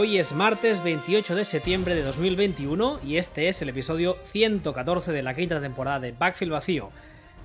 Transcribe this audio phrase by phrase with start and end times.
[0.00, 5.24] Hoy es martes 28 de septiembre de 2021 y este es el episodio 114 de
[5.24, 6.90] la quinta temporada de Backfield Vacío.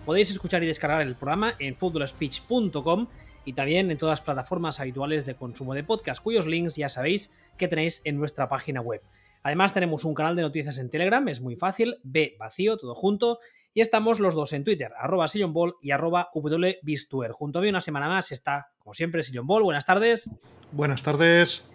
[0.06, 3.08] Podéis escuchar y descargar el programa en footballspeech.com
[3.44, 7.32] y también en todas las plataformas habituales de consumo de podcast, cuyos links ya sabéis
[7.58, 9.02] que tenéis en nuestra página web.
[9.42, 13.40] Además tenemos un canal de noticias en Telegram, es muy fácil, B vacío, todo junto,
[13.74, 16.30] y estamos los dos en Twitter, arroba Ball y arroba.
[16.32, 19.64] Junto a mí una semana más está, como siempre, Sillon Ball.
[19.64, 20.30] Buenas tardes.
[20.72, 21.73] Buenas tardes.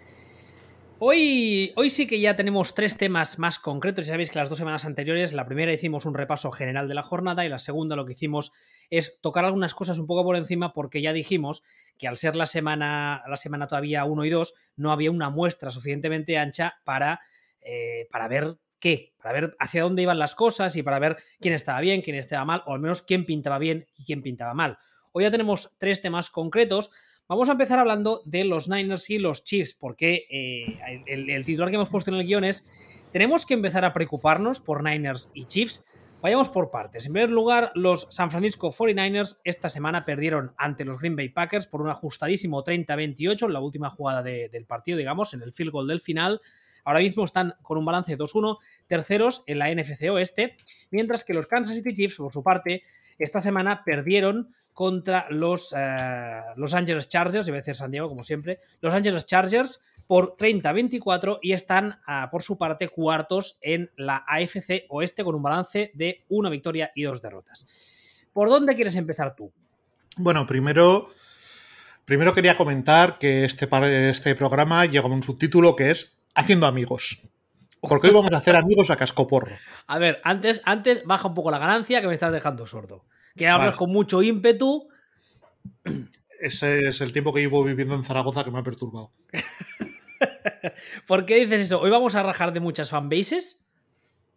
[1.00, 4.06] Hoy, hoy sí que ya tenemos tres temas más concretos.
[4.06, 7.04] Ya sabéis que las dos semanas anteriores, la primera hicimos un repaso general de la
[7.04, 8.50] jornada y la segunda lo que hicimos
[8.90, 11.62] es tocar algunas cosas un poco por encima porque ya dijimos
[11.98, 15.70] que al ser la semana, la semana todavía 1 y 2 no había una muestra
[15.70, 17.20] suficientemente ancha para,
[17.60, 21.54] eh, para ver qué, para ver hacia dónde iban las cosas y para ver quién
[21.54, 24.78] estaba bien, quién estaba mal, o al menos quién pintaba bien y quién pintaba mal.
[25.12, 26.90] Hoy ya tenemos tres temas concretos.
[27.28, 31.74] Vamos a empezar hablando de los Niners y los Chiefs, porque eh, el, titular que
[31.74, 32.66] hemos puesto en el guion es,
[33.12, 35.84] tenemos que empezar a preocuparnos por Niners y Chiefs.
[36.22, 37.04] Vayamos por partes.
[37.04, 41.66] En primer lugar, los San Francisco 49ers esta semana perdieron ante los Green Bay Packers
[41.66, 45.86] por un ajustadísimo 30-28 en la última jugada del partido, digamos, en el field goal
[45.86, 46.40] del final.
[46.82, 50.56] Ahora mismo están con un balance de 2-1, terceros en la NFC Oeste,
[50.90, 52.84] mientras que los Kansas City Chiefs, por su parte,
[53.18, 58.22] esta semana perdieron contra los eh, Los Angeles Chargers, iba a decir San Diego como
[58.22, 64.24] siempre, Los Angeles Chargers por 30-24 y están ah, por su parte cuartos en la
[64.28, 67.66] AFC Oeste con un balance de una victoria y dos derrotas.
[68.32, 69.52] ¿Por dónde quieres empezar tú?
[70.16, 71.10] Bueno, primero,
[72.04, 73.68] primero quería comentar que este,
[74.08, 77.20] este programa llega con un subtítulo que es haciendo amigos.
[77.80, 79.56] Porque hoy vamos a hacer amigos a cascoporro.
[79.88, 83.04] A ver, antes, antes baja un poco la ganancia que me estás dejando sordo.
[83.38, 84.88] Que hablas con mucho ímpetu.
[86.40, 89.12] Ese es el tiempo que llevo viviendo en Zaragoza que me ha perturbado.
[91.06, 91.80] ¿Por qué dices eso?
[91.80, 93.64] ¿Hoy vamos a rajar de muchas fanbases?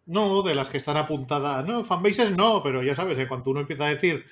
[0.06, 1.66] No, de las que están apuntadas.
[1.66, 4.24] No, fanbases no, pero ya sabes, en cuanto uno empieza a decir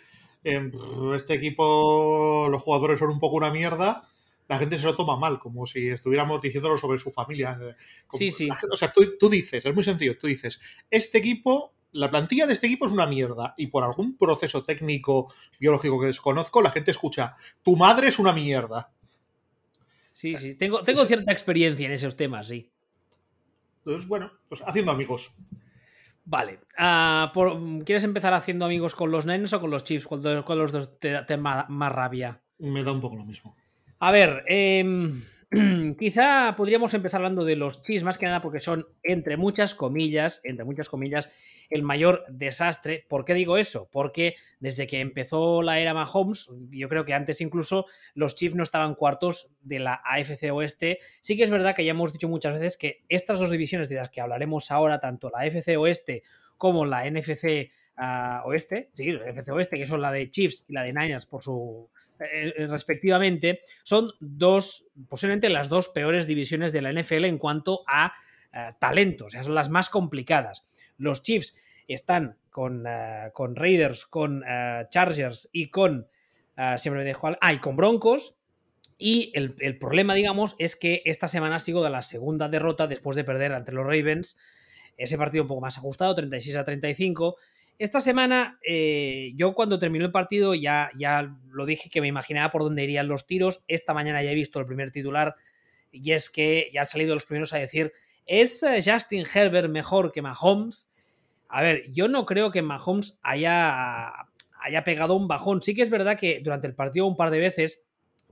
[0.42, 0.72] em,
[1.14, 4.02] este equipo, los jugadores son un poco una mierda,
[4.48, 7.58] la gente se lo toma mal, como si estuviéramos diciéndolo sobre su familia.
[7.62, 7.74] Eh,
[8.16, 8.48] sí, sí.
[8.70, 10.60] o sea, tú, dices, es muy sencillo, tú dices,
[10.90, 15.32] este equipo, la plantilla de este equipo es una mierda y por algún proceso técnico,
[15.58, 18.92] biológico que desconozco, la gente escucha, tu madre es una mierda.
[20.12, 22.70] Sí, sí, tengo, tengo cierta experiencia en esos temas, sí.
[23.78, 25.34] Entonces, bueno, pues haciendo amigos.
[26.24, 26.60] Vale.
[26.76, 27.32] Ah,
[27.84, 30.06] ¿Quieres empezar haciendo amigos con los nenes o con los chips?
[30.06, 32.40] ¿Cuál de los dos te, te más rabia?
[32.58, 33.56] Me da un poco lo mismo.
[33.98, 35.22] A ver, em,
[35.98, 40.40] quizá podríamos empezar hablando de los Chiefs más que nada porque son, entre muchas comillas,
[40.44, 41.32] entre muchas comillas,
[41.70, 43.04] el mayor desastre.
[43.08, 43.88] ¿Por qué digo eso?
[43.90, 48.62] Porque desde que empezó la era Mahomes, yo creo que antes incluso los Chiefs no
[48.62, 50.98] estaban cuartos de la AFC Oeste.
[51.20, 53.96] Sí que es verdad que ya hemos dicho muchas veces que estas dos divisiones de
[53.96, 56.22] las que hablaremos ahora, tanto la AFC Oeste
[56.58, 60.74] como la NFC ah, Oeste, sí, la NFC Oeste, que son la de Chiefs y
[60.74, 61.88] la de Niners por su
[62.20, 67.82] eh, eh, respectivamente, son dos, posiblemente las dos peores divisiones de la NFL en cuanto
[67.86, 68.12] a
[68.52, 70.64] eh, talentos, o sea, son las más complicadas.
[70.98, 71.54] Los Chiefs
[71.88, 72.84] están con,
[73.32, 74.44] con Raiders, con
[74.90, 76.06] Chargers y con,
[76.76, 78.36] siempre me dejo, ah, y con Broncos,
[78.98, 82.86] y el, el, problema, digamos, es que esta semana ha sido de la segunda derrota
[82.86, 84.36] después de perder ante los Ravens.
[84.98, 87.36] Ese partido un poco más ajustado, 36 a 35.
[87.80, 92.52] Esta semana, eh, yo cuando terminó el partido ya, ya lo dije que me imaginaba
[92.52, 93.62] por dónde irían los tiros.
[93.68, 95.34] Esta mañana ya he visto el primer titular
[95.90, 97.94] y es que ya han salido los primeros a decir,
[98.26, 100.90] ¿es eh, Justin Herbert mejor que Mahomes?
[101.48, 104.12] A ver, yo no creo que Mahomes haya,
[104.62, 105.62] haya pegado un bajón.
[105.62, 107.80] Sí que es verdad que durante el partido un par de veces,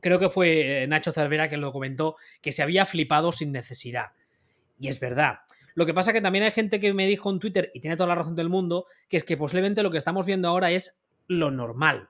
[0.02, 4.08] creo que fue eh, Nacho Cervera quien lo comentó, que se había flipado sin necesidad.
[4.78, 5.38] Y es verdad.
[5.78, 8.08] Lo que pasa que también hay gente que me dijo en Twitter, y tiene toda
[8.08, 10.98] la razón del mundo, que es que posiblemente lo que estamos viendo ahora es
[11.28, 12.08] lo normal.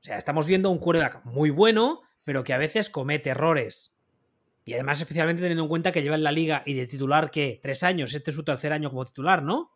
[0.00, 3.94] O sea, estamos viendo un quarterback muy bueno, pero que a veces comete errores.
[4.64, 7.60] Y además, especialmente teniendo en cuenta que lleva en la liga y de titular que
[7.60, 9.70] tres años, este es su tercer año como titular, ¿no?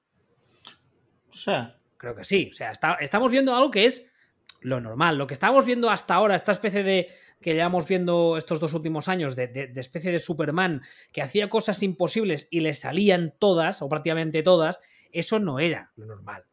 [1.28, 1.76] O sea.
[1.98, 2.48] Creo que sí.
[2.50, 4.06] O sea, estamos viendo algo que es
[4.62, 5.18] lo normal.
[5.18, 7.10] Lo que estamos viendo hasta ahora, esta especie de,
[7.42, 12.48] que llevamos viendo estos dos últimos años de, especie de Superman que hacía cosas imposibles
[12.50, 14.80] y le salían todas, o prácticamente todas,
[15.12, 16.44] eso no era lo normal.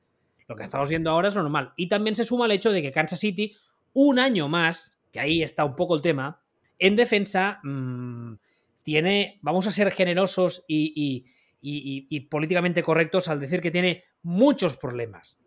[0.48, 1.74] Lo que estamos viendo ahora es lo normal.
[1.78, 3.56] Y también se suma el hecho de que Kansas City,
[3.94, 6.42] un año más, que ahí está un poco el tema,
[6.80, 8.34] en defensa mm,
[8.84, 11.26] tiene, vamos a ser generosos y,
[11.62, 15.40] y políticamente correctos al decir que tiene muchos problemas.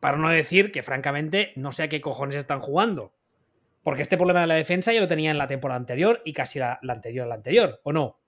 [0.00, 3.14] Para no decir que, francamente, no sé a qué cojones están jugando.
[3.84, 6.58] Porque este problema de la defensa ya lo tenía en la temporada anterior y casi
[6.58, 8.18] la, anterior a la anterior, ¿o no?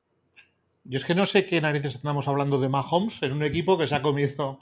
[0.84, 3.88] Yo es que no sé qué narices estamos hablando de Mahomes en un equipo que
[3.88, 4.60] se ha comido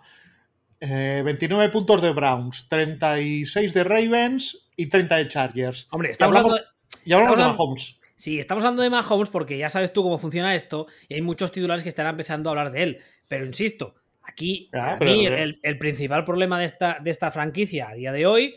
[0.80, 5.88] 29 eh, puntos de Browns, 36 de Ravens y 30 de Chargers.
[5.90, 6.60] Hombre, estamos hablando,
[7.04, 8.00] y hablamos de Mahomes.
[8.16, 11.50] Sí, estamos hablando de Mahomes porque ya sabes tú cómo funciona esto y hay muchos
[11.50, 12.98] titulares que están empezando a hablar de él.
[13.28, 18.56] Pero insisto, aquí el, principal problema de esta, de esta franquicia a día de hoy,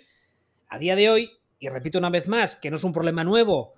[0.69, 3.75] a día de hoy, y repito una vez más, que no es un problema nuevo,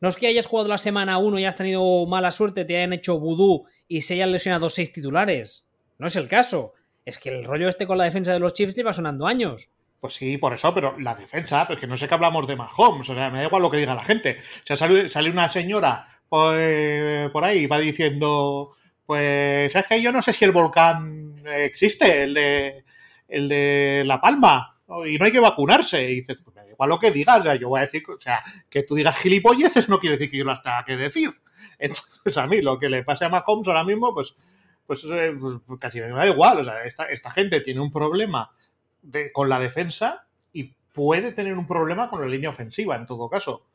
[0.00, 2.92] no es que hayas jugado la semana 1 y has tenido mala suerte, te hayan
[2.92, 5.66] hecho vudú y se hayan lesionado seis titulares.
[5.98, 6.74] No es el caso.
[7.04, 9.68] Es que el rollo este con la defensa de los Chiefs lleva sonando años.
[10.00, 13.08] Pues sí, por eso, pero la defensa, pues que no sé qué hablamos de Mahomes,
[13.08, 14.38] o sea, me da igual lo que diga la gente.
[14.38, 18.76] O sea, sale, una señora pues, por ahí y va diciendo,
[19.06, 22.84] pues es que yo no sé si el volcán existe, el de,
[23.28, 26.10] el de La Palma, y no hay que vacunarse.
[26.10, 26.22] Y
[26.74, 29.88] igual lo que digas, o yo voy a decir, o sea, que tú digas gilipolleces
[29.88, 31.30] no quiere decir que yo las tenga que decir.
[31.78, 34.36] Entonces, a mí lo que le pase a Mahomes ahora mismo, pues,
[34.86, 38.52] pues, eh, pues casi me da igual, o sea, esta, esta gente tiene un problema
[39.32, 43.66] con la defensa y puede tener un problema con la línea ofensiva en todo caso.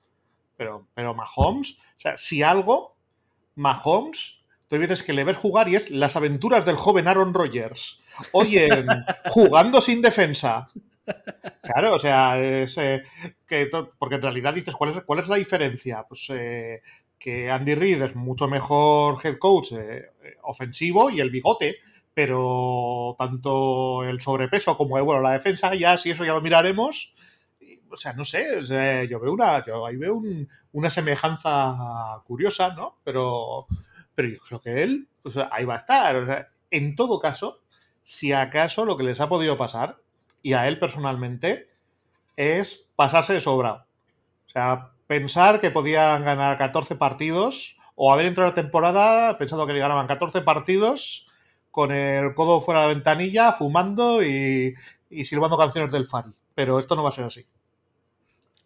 [0.57, 2.97] Pero, pero Mahomes, o sea, si algo,
[3.55, 7.33] Mahomes, tú hay veces que le ves jugar y es las aventuras del joven Aaron
[7.33, 8.01] Rodgers.
[8.33, 8.69] Oye,
[9.29, 10.67] jugando sin defensa.
[11.61, 13.03] Claro, o sea, es, eh,
[13.45, 13.69] que,
[13.99, 16.03] porque en realidad dices, ¿cuál es, cuál es la diferencia?
[16.07, 16.81] Pues eh,
[17.19, 20.07] que Andy Reid es mucho mejor head coach eh,
[20.41, 21.77] ofensivo y el bigote,
[22.13, 27.13] pero tanto el sobrepeso como bueno, la defensa, ya si eso ya lo miraremos.
[27.91, 30.21] O sea, no sé, yo veo una, yo ahí veo
[30.71, 32.97] una semejanza curiosa, ¿no?
[33.03, 33.67] Pero,
[34.15, 36.49] pero yo creo que él, pues, ahí va a estar.
[36.71, 37.61] en todo caso,
[38.03, 39.97] si acaso lo que les ha podido pasar,
[40.41, 41.67] y a él personalmente,
[42.35, 43.85] es pasarse de sobra.
[44.47, 49.67] O sea, pensar que podían ganar 14 partidos, o haber entrado a la temporada pensando
[49.67, 51.27] que le ganaban 14 partidos
[51.69, 54.73] con el codo fuera de la ventanilla, fumando y,
[55.25, 56.31] silbando canciones del Fari.
[56.55, 57.45] Pero esto no va a ser así.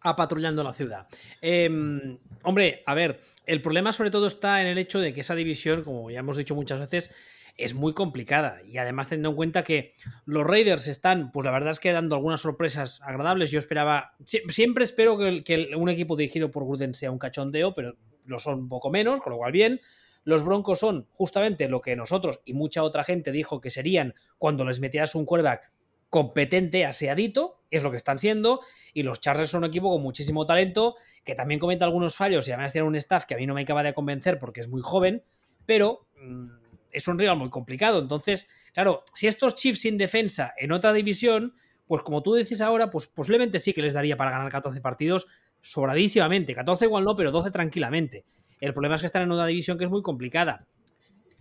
[0.02, 1.08] A patrullando la ciudad.
[1.42, 5.36] Em, hombre, a ver, el problema sobre todo está en el hecho de que esa
[5.36, 7.12] división, como ya hemos dicho muchas veces,
[7.56, 8.62] es muy complicada.
[8.66, 9.94] Y además teniendo en cuenta que
[10.26, 13.52] los Raiders están, pues la verdad es que dando algunas sorpresas agradables.
[13.52, 17.96] Yo esperaba, siempre espero que, un equipo dirigido por Gruden sea un cachondeo, pero
[18.26, 19.82] lo son un poco menos, con lo cual bien.
[20.24, 24.64] Los Broncos son justamente lo que nosotros y mucha otra gente dijo que serían cuando
[24.64, 25.72] les metieras un quarterback
[26.10, 28.62] competente, aseadito, es lo que están siendo,
[28.94, 32.52] y los Chargers son un equipo con muchísimo talento, que también cometa algunos fallos y
[32.52, 34.82] además tiene un staff que a mí no me acaba de convencer porque es muy
[34.82, 35.24] joven,
[35.66, 36.63] pero mm,
[36.94, 38.00] es un rival muy complicado.
[38.00, 41.56] Entonces, claro, si estos Chiefs sin defensa en otra división,
[41.88, 45.28] pues como tú dices ahora, pues posiblemente sí que les daría para ganar 14 partidos
[45.62, 46.56] sobradísimamente.
[46.56, 48.26] 14 igual no, pero 12 tranquilamente.
[48.60, 50.66] El problema es que están en una división que es muy complicada.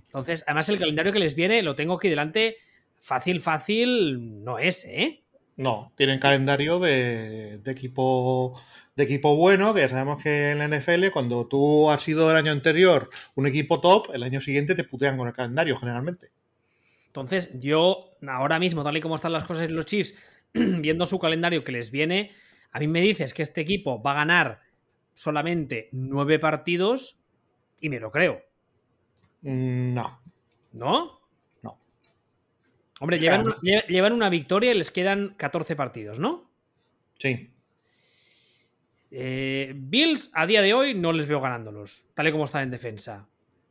[0.07, 2.57] Entonces, además el calendario que les viene, lo tengo aquí delante,
[3.01, 5.23] fácil, fácil no es, ¿eh?
[5.57, 8.61] No, tienen calendario de, equipo
[8.95, 12.37] de equipo bueno, que ya sabemos que en la NFL, cuando tú has sido el
[12.37, 16.31] año anterior un equipo top, el año siguiente te putean con el calendario, generalmente.
[17.07, 20.15] Entonces, yo ahora mismo, tal y como están las cosas en los Chiefs,
[20.53, 22.33] viendo su calendario que les viene,
[22.73, 24.61] a mí me dices que este equipo va a ganar
[25.15, 27.19] solamente nueve partidos
[27.81, 28.41] y me lo creo.
[29.43, 30.21] Mm, no.
[30.73, 31.21] ¿No?
[31.63, 31.79] No.
[33.01, 36.51] Hombre, llevan, una, victoria y les quedan 14 partidos, ¿no?
[37.19, 37.52] Sí.
[39.15, 42.71] Eh, Bills a día de hoy no les veo ganándolos, tal y como están en
[42.71, 43.29] defensa.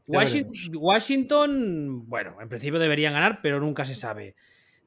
[0.08, 4.36] Washington, bueno, en principio deberían ganar, pero nunca se sabe.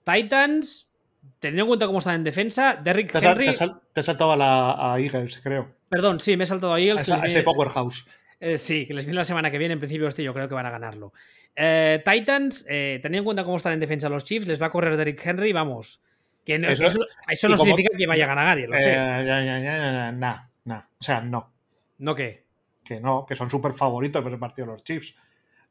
[0.04, 0.92] Titans,
[1.40, 3.50] teniendo en cuenta cómo están en defensa, Derrick Henry.
[3.92, 5.74] Te, he saltado a, la, Eagles, creo.
[5.88, 7.08] Perdón, sí, me he saltado a Eagles.
[7.08, 8.06] A, ese Powerhouse.
[8.38, 9.74] Eh, sí, que les viene la semana que viene.
[9.74, 11.12] En principio, este yo creo que van a ganarlo.
[11.56, 14.96] Eh, Titans, teniendo en cuenta cómo están en defensa los Chiefs, les va a correr
[14.96, 16.00] Derrick Henry, vamos.
[16.44, 18.94] Que eso, no significa que vaya a ganar lo sé.
[18.94, 20.78] Nah, nah.
[20.78, 21.52] O sea, no.
[21.98, 22.44] ¿No qué?
[22.84, 25.14] Que no, que son súper favoritos para el partido los Chiefs.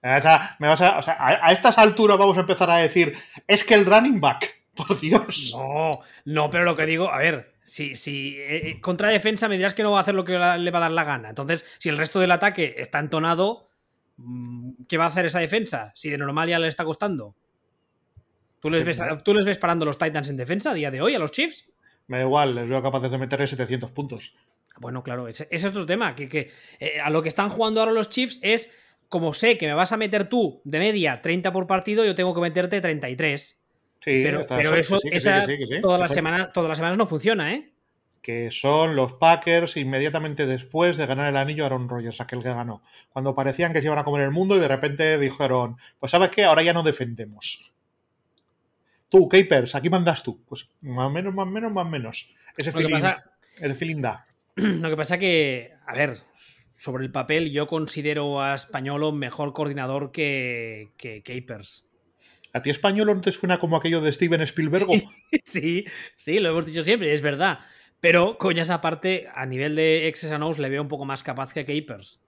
[0.01, 3.15] O sea, me vas a, o sea, a, estas alturas vamos a empezar a decir,
[3.47, 5.53] es que el running back Por Dios.
[5.55, 9.57] No, no, pero lo que digo, a ver, si, si eh, eh, contra defensa me
[9.57, 10.39] dirás que no va a hacer lo que le
[10.71, 11.29] va a dar la gana.
[11.29, 13.69] Entonces, si el resto del ataque está entonado,
[14.17, 15.91] mm, ¿qué va a hacer esa defensa?
[15.95, 17.35] Si de normal ya le está costando.
[18.63, 21.13] ¿Tú les, ves, ¿Tú les ves parando los Titans en defensa a día de hoy,
[21.13, 21.69] a los Chiefs?
[22.07, 24.33] Me da igual, les veo capaces de meterle 700 puntos.
[24.79, 26.15] Bueno, claro, ese, es otro tema.
[26.15, 28.71] Que, que eh, a lo que están jugando ahora los Chiefs es,
[29.07, 32.33] como sé que me vas a meter tú de media 30 por partido, yo tengo
[32.33, 33.59] que meterte 33
[34.03, 34.97] pero, eso,
[35.81, 37.69] todas las semanas no funciona, ¿eh?
[38.21, 42.53] que son los Packers inmediatamente después de ganar el anillo a Aaron Rodgers, aquel que
[42.53, 42.81] ganó.
[43.09, 46.29] Cuando parecían que se iban a comer el mundo y de repente dijeron, pues sabes
[46.29, 47.72] qué, ahora ya no defendemos.
[49.13, 50.43] Tú, Capers, aquí mandas tú.
[50.43, 52.33] Pues más o menos, más o menos, más o menos.
[52.57, 52.99] Ese feeling,
[53.61, 54.25] el feeling da.
[54.55, 56.17] Lo que pasa que, a ver,
[56.75, 61.87] sobre el papel yo considero a Españolo mejor coordinador que, que Capers.
[62.53, 64.87] ¿A ti Españolo no te suena como aquello de Steven Spielberg?
[65.45, 67.59] Sí, sí, lo hemos dicho siempre, es verdad.
[67.99, 71.67] Pero, esa parte, a nivel de X's and le veo un poco más capaz que
[71.67, 72.19] Capers.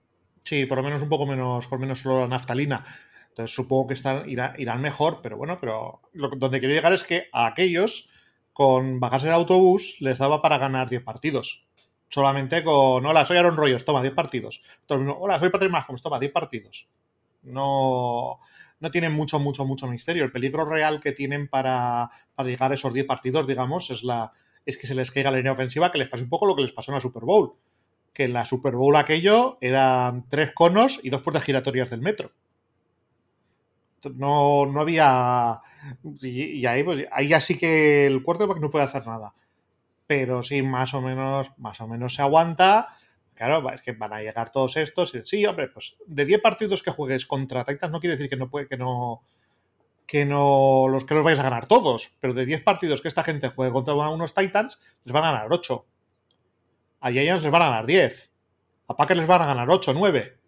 [0.44, 2.84] Sí, por lo menos un poco menos, por lo menos solo la naftalina.
[3.36, 8.08] Entonces supongo que irán, mejor, pero bueno, pero donde quiero llegar es que a aquellos,
[8.54, 11.66] con bajarse del autobús, les daba para ganar 10 partidos.
[12.08, 14.62] Solamente con, hola, soy Aaron Rodgers, toma 10 partidos.
[14.88, 16.88] hola, soy Patrick Mahomes, toma 10 partidos.
[17.42, 18.40] No,
[18.80, 20.24] no tienen mucho, mucho, mucho misterio.
[20.24, 24.32] El peligro real que tienen para, para llegar a esos 10 partidos, digamos, es la,
[24.64, 26.62] es que se les caiga la línea ofensiva, que les pase un poco lo que
[26.62, 27.52] les pasó en la Super Bowl.
[28.14, 32.32] Que en la Super Bowl aquello eran tres conos y dos puertas giratorias del metro.
[34.14, 35.60] No, no había.
[36.22, 39.34] Y, ahí, pues, ahí ya sí que el quarterback no puede hacer nada.
[40.06, 42.88] Pero sí, más o menos, más o menos se aguanta.
[43.34, 45.14] Claro, es que van a llegar todos estos.
[45.14, 48.36] Y, sí, hombre, pues de 10 partidos que juegues contra Titans no quiere decir que
[48.36, 49.22] no puede, que no,
[50.06, 53.24] que no los que los vais a ganar todos, pero de 10 partidos que esta
[53.24, 55.86] gente juegue contra unos Titans, les van a ganar 8.
[57.00, 58.32] A Giants les van a ganar 10.
[58.88, 60.38] A Packers les van a ganar 8, 9.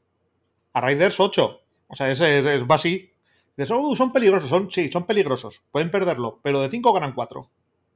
[0.73, 1.61] A Raiders 8.
[1.89, 3.13] O sea, es, es, va así.
[3.71, 5.63] Oh, son peligrosos, son, sí, son peligrosos.
[5.73, 7.51] Pueden perderlo, pero de 5 ganan 4.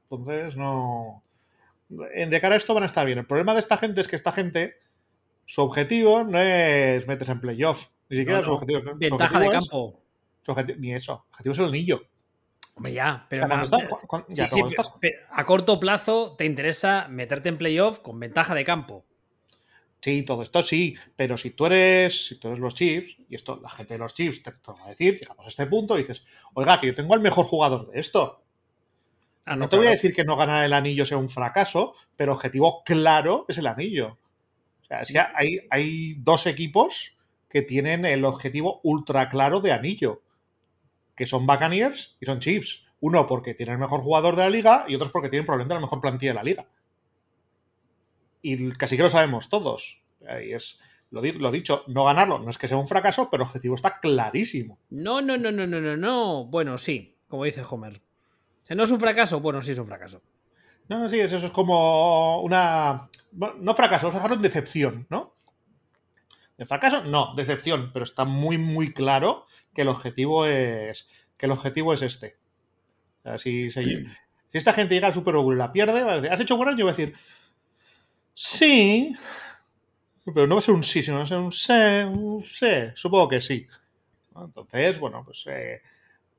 [0.09, 1.23] Entonces, no.
[1.89, 3.19] De cara a esto van a estar bien.
[3.19, 4.75] El problema de esta gente es que esta gente,
[5.45, 7.87] su objetivo no es meterse en playoff.
[8.09, 8.81] Ni siquiera su objetivo.
[8.95, 10.03] Ventaja de campo
[10.77, 11.25] ni eso.
[11.31, 12.03] objetivo es el anillo.
[12.75, 13.45] Hombre, ya, pero,
[15.29, 19.05] a corto plazo te interesa meterte en playoff con ventaja de campo.
[20.03, 23.59] Sí, todo esto sí, pero si tú eres, si tú eres los Chiefs, y esto
[23.63, 26.25] la gente de los Chiefs te, va a decir, llegamos a este punto y dices,
[26.53, 28.43] oiga, que yo tengo al mejor jugador de esto.
[29.45, 32.33] Ah, no, te voy a decir que no ganar el anillo sea un fracaso, pero
[32.33, 34.19] objetivo claro es el anillo.
[34.81, 37.15] O sea, hay dos equipos
[37.49, 40.23] que tienen el objetivo ultra claro de anillo
[41.15, 42.85] que son Buccaneers y son Chiefs.
[42.99, 45.81] Uno porque tiene el mejor jugador de la liga y otros porque tienen probablemente la
[45.81, 46.67] mejor plantilla de la liga.
[48.43, 50.03] Y casi que lo sabemos todos.
[50.21, 50.77] Y es
[51.13, 53.99] lo, lo dicho, no ganarlo no es que sea un fracaso, pero el objetivo está
[53.99, 54.79] clarísimo.
[54.89, 56.45] No, no, no, no, no, no, no.
[56.45, 58.01] Bueno, sí, como dice Homer.
[58.63, 60.23] Si no es un fracaso, bueno, sí es un fracaso.
[60.89, 63.09] No, sí, eso es como una.
[63.31, 65.35] No fracaso, vamos a dejarlo en decepción, ¿no?
[66.57, 67.03] ¿De fracaso?
[67.03, 69.45] No, decepción, pero está muy, muy claro
[69.75, 71.07] que el objetivo es,
[71.37, 72.37] que el objetivo es este.
[73.37, 74.05] si, si,
[74.51, 76.85] esta gente llega al Super Bowl y la pierde, ¿has hecho buen año?
[76.85, 77.15] Voy a decir,
[78.33, 79.15] sí,
[80.33, 81.73] pero no va a ser un sí, sino va a ser un sí,
[82.41, 83.67] sí supongo que sí.
[84.35, 85.81] Entonces, bueno, pues eh,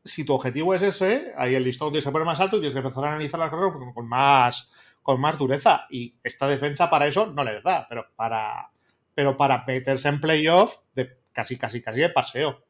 [0.05, 2.75] si tu objetivo es ese, ahí el listón tiene que poner más alto y tienes
[2.75, 4.71] que empezar a analizar las cosas con, más,
[5.03, 5.87] con más dureza.
[5.91, 8.71] Y esta defensa para eso no les da, pero para,
[9.15, 12.65] pero para meterse en playoff de casi, casi, casi de paseo.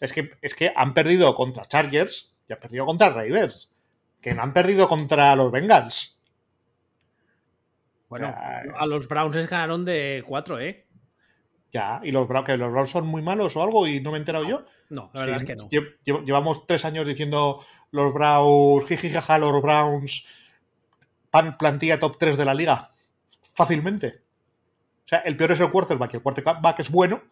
[0.00, 3.70] Es que, es que han perdido contra Chargers y han perdido contra Ravens.
[4.20, 6.18] Que no han perdido contra los Bengals.
[8.10, 10.86] Bueno, a los Browns les ganaron de 4, ¿eh?
[11.72, 14.16] Ya, y los Browns, que los Browns son muy malos o algo y no me
[14.16, 14.64] he enterado yo.
[14.88, 16.22] No, la verdad es que no.
[16.24, 20.26] Llevamos tres años diciendo los Browns, jijijaja, los Browns,
[21.30, 22.90] pan, plantilla top 3 de la liga.
[23.54, 24.22] Fácilmente.
[25.04, 27.22] O sea, el peor es el quarterback, el quarterback es bueno,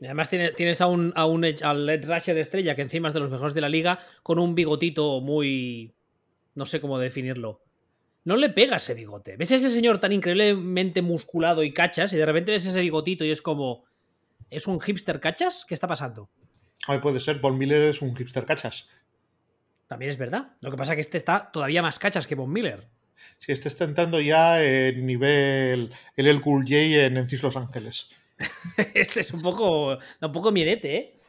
[0.00, 3.30] además tienes a un, a un al Ed Rusher estrella que encima es de los
[3.30, 5.94] mejores de la liga con un bigotito muy...
[6.54, 7.60] no sé cómo definirlo.
[8.24, 9.36] No le pega ese bigote.
[9.36, 13.24] ¿Ves a ese señor tan increíblemente musculado y cachas y de repente ves ese bigotito
[13.24, 13.84] y es como...
[14.50, 15.64] ¿Es un hipster cachas?
[15.66, 16.30] ¿Qué está pasando?
[16.86, 18.88] Ay, puede ser, Von Miller es un hipster cachas.
[19.86, 20.52] También es verdad.
[20.60, 22.88] Lo que pasa es que este está todavía más cachas que Von Miller.
[23.38, 28.10] Sí, este está entrando ya en nivel el El Cool J en Encis Los Ángeles.
[28.94, 31.20] Ese es un poco, un poco miedete, ¿eh?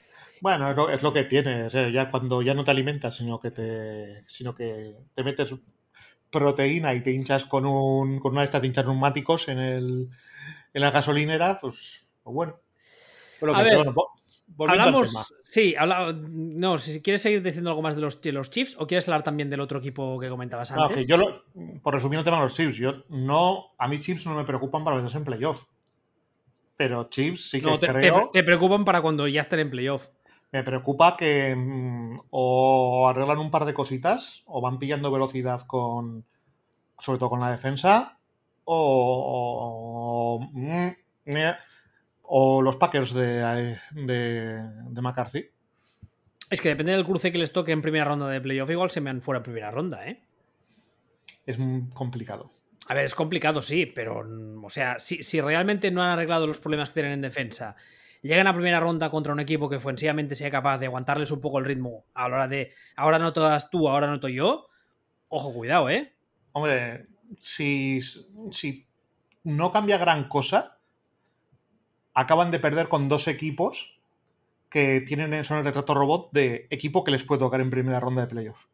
[0.41, 3.51] Bueno, es lo, es lo que tienes, ya cuando ya no te alimentas, sino que
[3.51, 5.53] te, sino que te metes
[6.39, 10.09] proteína y te hinchas con, un, con una de estas hinchas neumáticos en, el,
[10.73, 12.59] en la gasolinera, pues, pues bueno.
[13.53, 13.77] a ver,
[14.59, 15.75] hablamos, sí,
[16.29, 19.23] no, si quieres seguir diciendo algo más de los, de los Chiefs o quieres hablar
[19.23, 21.07] también del otro equipo que comentabas antes.
[21.07, 21.17] Yo,
[21.81, 24.83] por resumir el tema de los Chiefs, yo no, a mí Chiefs no me preocupan
[24.83, 25.63] para meterse en playoff
[26.77, 28.29] pero Chiefs sí que te, creo...
[28.31, 30.07] te, preocupan para cuando ya estén en playoff.
[30.51, 36.25] Me preocupa que mm, o arreglan un par de cositas o van pillando velocidad con,
[36.97, 38.19] sobre todo con la defensa,
[38.65, 40.91] o, o, mm,
[42.63, 45.49] los Packers de, de, McCarthy.
[46.49, 49.01] Es que depende del cruce que les toque en primera ronda de playoff, igual se
[49.01, 50.21] me han fuera en primera ronda, ¿eh?
[51.45, 51.57] Es
[51.93, 52.51] complicado.
[52.87, 54.23] A ver, es complicado, sí, pero,
[54.63, 57.75] o sea, si, si realmente no han arreglado los problemas que tienen en defensa,
[58.27, 61.59] llegan a primera ronda contra un equipo que ofensivamente sea capaz de aguantarles un poco
[61.59, 64.67] el ritmo a la hora de ahora no todas tú, ahora noto yo,
[65.27, 66.13] ojo, cuidado, ¿eh?
[66.51, 67.07] Hombre,
[67.39, 68.01] si,
[68.51, 68.87] si
[69.43, 70.79] no cambia gran cosa,
[72.13, 73.99] acaban de perder con dos equipos
[74.69, 78.21] que tienen son el retrato robot de equipo que les puede tocar en primera ronda
[78.21, 78.65] de playoff.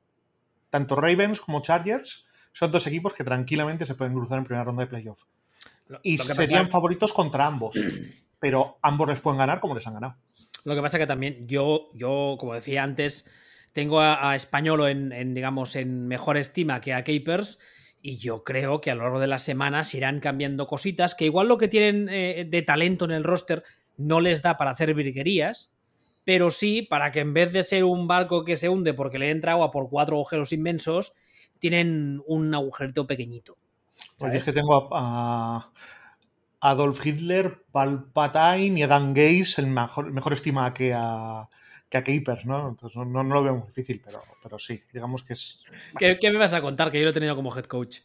[0.69, 4.83] Tanto Ravens como Chargers son dos equipos que tranquilamente se pueden cruzar en primera ronda
[4.83, 5.25] de playoff.
[6.03, 7.75] y serían favoritos contra ambos,
[8.41, 10.15] pero ambos les pueden ganar como les han ganado.
[10.65, 13.29] Lo que pasa que también yo, yo como decía antes,
[13.71, 17.59] tengo a, Españolo en, digamos, en mejor estima que a Capers.
[18.01, 21.47] Y yo creo que a lo largo de las semanas irán cambiando cositas que igual
[21.47, 23.63] lo que tienen eh, de talento en el roster
[23.95, 25.71] no les da para hacer virguerías,
[26.25, 29.29] pero sí para que en vez de ser un barco que se hunde porque le
[29.29, 31.13] entra agua por cuatro agujeros inmensos,
[31.59, 33.55] tienen un agujerito pequeñito.
[34.19, 35.71] Oye, es que tengo a,
[36.61, 41.49] Adolf Hitler, Palpatine y Adam Gaze el mejor, mejor estima que a,
[41.89, 42.69] que a Keepers, ¿no?
[42.69, 45.63] Entonces no, lo veo muy difícil, pero, pero sí, digamos que es.
[45.97, 46.91] ¿Qué, me vas a contar?
[46.91, 47.99] Que yo lo he tenido como head coach.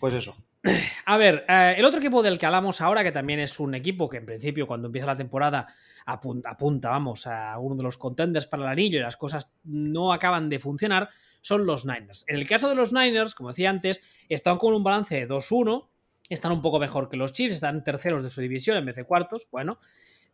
[0.00, 0.34] Pues eso.
[1.06, 4.08] A ver, eh, el otro equipo del que hablamos ahora, que también es un equipo
[4.08, 5.66] que en principio cuando empieza la temporada
[6.06, 10.12] apunta, apunta, vamos, a uno de los contenders para el anillo y las cosas no
[10.12, 11.10] acaban de funcionar,
[11.42, 12.24] son los Niners.
[12.26, 15.88] En el caso de los Niners, como decía antes, están con un balance de 2-1,
[16.34, 19.04] están un poco mejor que los Chiefs, están terceros de su división en vez de
[19.04, 19.78] cuartos, bueno.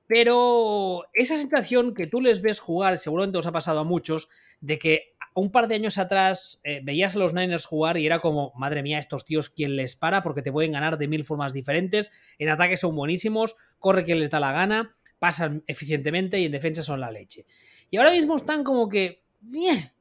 [0.06, 4.28] Pero esa situación que tú les ves jugar, seguramente os ha pasado a muchos,
[4.60, 8.20] de que un par de años atrás eh, veías a los Niners jugar y era
[8.20, 10.22] como, madre mía, estos tíos, ¿quién les para?
[10.22, 12.10] Porque te pueden ganar de mil formas diferentes.
[12.38, 16.82] En ataque son buenísimos, corre quien les da la gana, pasan eficientemente y en defensa
[16.82, 17.46] son la leche.
[17.90, 19.22] Y ahora mismo están como que,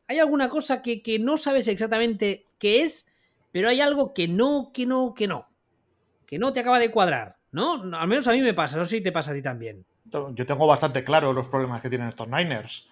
[0.07, 3.12] hay alguna cosa que, que no sabes exactamente qué es,
[3.51, 5.47] pero hay algo que no, que no, que no.
[6.27, 7.81] Que no te acaba de cuadrar, ¿no?
[7.97, 9.83] Al menos a mí me pasa, no sé si te pasa a ti también.
[10.05, 12.87] Yo tengo bastante claro los problemas que tienen estos Niners.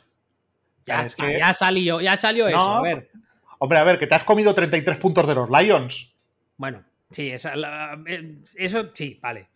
[0.87, 1.37] Ya, es que...
[1.37, 3.11] ya salió, ya salió eso, a ver.
[3.59, 6.15] Hombre, a ver, que te has comido 33 puntos de los Lions.
[6.57, 9.49] Bueno, sí, eh, eso sí, vale.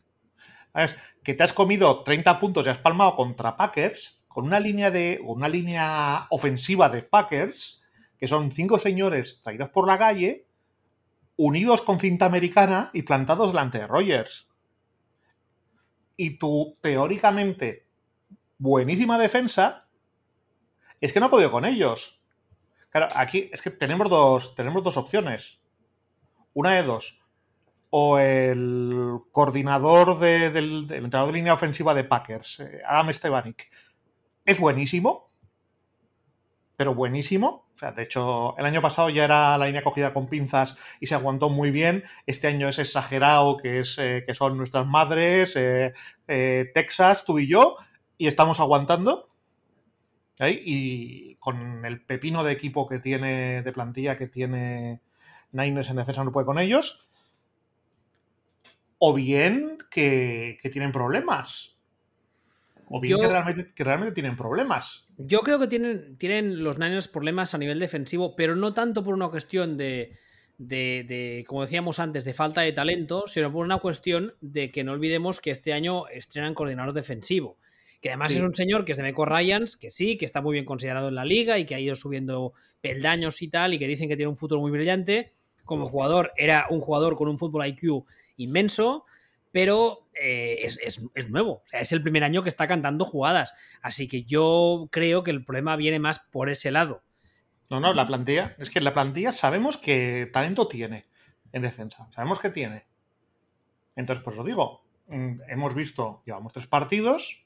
[0.75, 4.91] Es que te has comido 30 puntos y has palmado contra Packers con una línea
[4.91, 7.83] de una línea ofensiva de Packers
[8.17, 10.45] que son cinco señores traídos por la calle
[11.41, 14.49] unidos con cinta americana y plantados delante de Rogers.
[16.17, 17.87] Y tu teóricamente
[18.57, 19.87] buenísima defensa
[20.99, 22.21] es que no ha podido con ellos.
[22.89, 25.61] Claro, aquí es que tenemos dos, tenemos dos opciones.
[26.51, 27.21] Una de dos.
[27.89, 33.71] O el coordinador del, entrenador de línea ofensiva de Packers, eh, Adam Stevanik,
[34.43, 35.29] es buenísimo,
[36.75, 37.68] pero buenísimo.
[37.79, 41.07] O sea, de hecho, el año pasado ya era la línea cogida con pinzas y
[41.07, 42.03] se aguantó muy bien.
[42.25, 45.93] Este año es exagerado, que, es, eh, que son nuestras madres, eh,
[46.73, 47.77] Texas, tú y yo,
[48.17, 49.29] y estamos aguantando.
[50.41, 55.01] Y con el pepino de equipo que tiene, de plantilla que tiene
[55.53, 57.09] Niners en defensa, no puede con ellos.
[58.97, 61.78] O bien que, tienen problemas.
[62.89, 65.07] O bien que, realmente, tienen problemas.
[65.17, 69.13] Yo creo que tienen, tienen los Niners problemas a nivel defensivo, pero no tanto por
[69.13, 70.17] una cuestión de,
[70.57, 74.83] de, de, como decíamos antes, de falta de talento, sino por una cuestión de que
[74.83, 77.57] no olvidemos que este año estrenan coordinador defensivo
[78.01, 80.53] que además es un señor que es de Meco Ryans, que sí, que está muy
[80.53, 83.87] bien considerado en la liga y que ha ido subiendo peldaños y tal, y que
[83.87, 85.33] dicen que tiene un futuro muy brillante.
[85.65, 88.05] Como jugador, era un jugador con un fútbol IQ
[88.37, 89.05] inmenso,
[89.51, 91.51] pero eh, es, nuevo.
[91.51, 93.53] O sea, es el primer año que está cantando jugadas.
[93.81, 97.03] Así que yo creo que el problema viene más por ese lado.
[97.69, 98.55] No, no, la plantilla.
[98.59, 101.05] Es que la plantilla sabemos que talento tiene
[101.51, 102.07] en defensa.
[102.13, 102.85] Sabemos que tiene.
[103.95, 104.83] Entonces, pues lo digo.
[105.07, 107.45] Mm, hemos visto, llevamos tres partidos,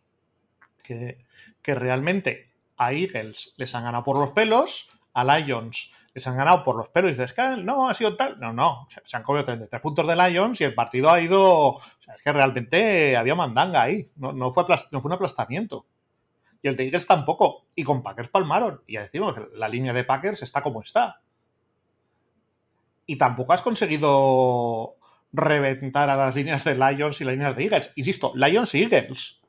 [0.83, 1.25] que,
[1.63, 6.75] realmente a Eagles les han ganado por los pelos, a Lions les han ganado por
[6.75, 8.39] los pelos y dices, que no, ha sido tal.
[8.39, 11.75] No, no, se han comido 33 puntos de Lions y el partido ha ido.
[11.75, 15.85] O sea, es que realmente había mandanga ahí, no, fue, no fue un aplastamiento.
[16.61, 17.67] Y el de Eagles tampoco.
[17.75, 18.81] Y con Packers palmaron.
[18.87, 21.21] Y ya decimos que la línea de Packers está como está.
[23.05, 24.95] Y tampoco has conseguido
[25.33, 27.91] reventar a las líneas de Lions y las líneas de Eagles.
[27.95, 29.41] Insisto, Lions y Eagles.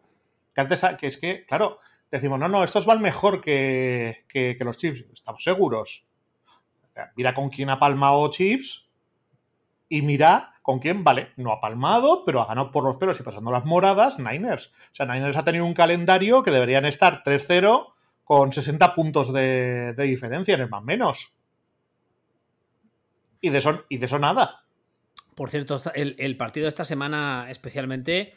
[0.55, 1.79] Que antes, que es que, claro,
[2.11, 4.24] decimos, no, no, estos van mejor que,
[4.61, 5.05] los chips.
[5.12, 6.09] Estamos seguros.
[7.16, 8.90] Mira con quién ha palmado chips
[9.88, 13.22] Y mira con quién, vale, no ha palmado, pero ha ganado por los pelos y
[13.22, 14.68] pasando las moradas, Niners.
[14.68, 17.92] O sea, Niners ha tenido un calendario que deberían estar 3-0
[18.24, 21.35] con 60 puntos de, de diferencia, en más menos.
[23.42, 24.64] Y de eso, y de eso nada.
[25.35, 28.35] Por cierto, el, el partido de esta semana especialmente,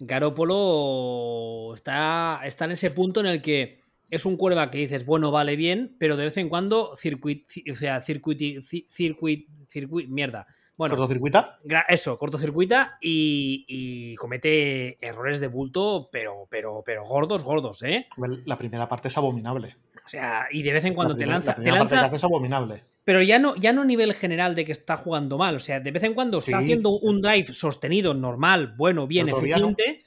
[0.00, 3.79] Garópolo está, está en ese punto en el que
[4.10, 7.74] es un cuerva que dices, bueno, vale bien, pero de vez en cuando circuit, o
[7.74, 10.46] sea, circuit, circuit, circuit, mierda.
[10.76, 11.58] Bueno, ¿Cortocircuita?
[11.88, 18.06] Eso, cortocircuita y, y comete errores de bulto, pero, pero, pero gordos, gordos, ¿eh?
[18.46, 19.76] La primera parte es abominable.
[20.06, 21.50] O sea, y de vez en cuando te lanza.
[21.50, 22.82] la Te primera parte lanza que hace es abominable.
[23.04, 25.56] pero ya no, ya no a nivel general de que está jugando mal.
[25.56, 29.36] O sea, de vez en cuando está haciendo un drive sostenido, normal, bueno, bien, no.
[29.38, 30.02] eficiente.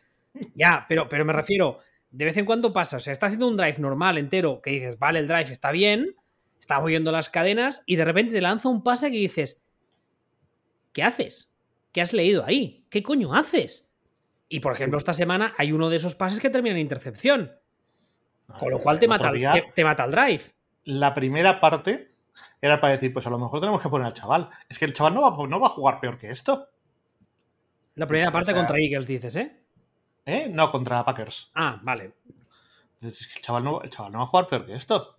[0.56, 1.80] Ya, pero, pero me refiero,
[2.14, 2.98] de vez en cuando pasa.
[2.98, 6.16] O sea, está haciendo un drive normal, entero, que dices, vale, el drive está bien,
[6.60, 9.66] está moviendo las cadenas, y de repente te lanza un pase que dices,
[10.94, 11.50] ¿qué haces?
[11.92, 12.86] ¿Qué has leído ahí?
[12.90, 13.90] ¿Qué coño haces?
[14.48, 17.52] Y por ejemplo, esta semana hay uno de esos pases que termina en intercepción.
[18.60, 20.44] Con lo cual te mata, día, te, te mata el drive.
[20.84, 22.12] La primera parte
[22.62, 24.50] era para decir, pues a lo mejor tenemos que poner al chaval.
[24.70, 26.70] Es que el chaval no va, no va a jugar peor que esto.
[27.96, 29.63] La primera O parte sea- contra Eagles, dices, ¿eh?
[30.26, 30.50] ¿Eh?
[30.50, 31.52] No, contra Packers.
[31.54, 32.14] Ah, vale.
[33.02, 35.18] Es que el chaval no, el chaval no va a jugar peor que esto.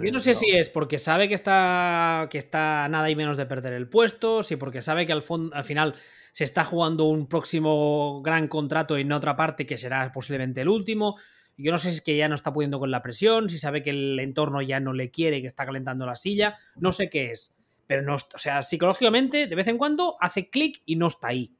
[0.00, 3.44] Yo no sé si es porque sabe que está, que está nada y menos de
[3.44, 5.94] perder el puesto, si porque sabe que al, al final
[6.32, 11.16] se está jugando un próximo gran contrato en otra parte que será posiblemente el último.
[11.58, 13.82] Yo no sé si es que ya no está pudiendo con la presión, si sabe
[13.82, 17.26] que el entorno ya no le quiere, que está calentando la silla, no sé qué
[17.26, 17.54] es.
[17.86, 21.54] Pero no, o sea, psicológicamente, de vez en cuando hace clic y no está ahí.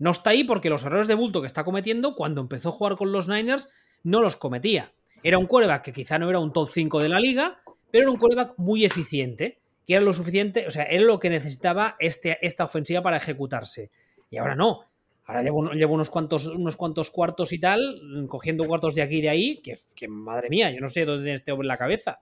[0.00, 2.96] No está ahí porque los errores de bulto que está cometiendo, cuando empezó a jugar
[2.96, 3.68] con los Niners,
[4.02, 4.90] no los cometía.
[5.22, 7.60] Era un quarterback que quizá no era un top 5 de la liga,
[7.92, 11.30] pero era un quarterback muy eficiente, que era lo suficiente, o sea, era lo que
[11.30, 13.90] necesitaba este, esta ofensiva para ejecutarse.
[14.30, 14.80] Y ahora no.
[15.26, 19.18] Ahora llevo, un- llevo unos, cuantos, unos cuantos cuartos y tal, cogiendo cuartos de aquí
[19.18, 21.68] y de ahí, que, que madre mía, yo no sé dónde tiene este hombre en
[21.68, 22.20] la cabeza.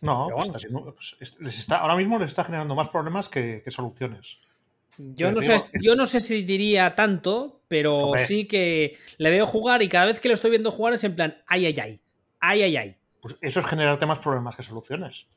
[0.00, 0.46] No, pues bueno.
[0.46, 3.70] está siendo- pues es- les está, ahora mismo les está generando más problemas que, que
[3.70, 4.38] soluciones.
[4.98, 8.26] Yo no, sé, yo no sé si diría tanto, pero Hombre.
[8.26, 11.14] sí que le veo jugar y cada vez que lo estoy viendo jugar es en
[11.14, 12.00] plan, ay, ay, ay,
[12.40, 12.96] ay, ay, ay.
[13.20, 15.28] Pues eso es generarte más problemas que soluciones.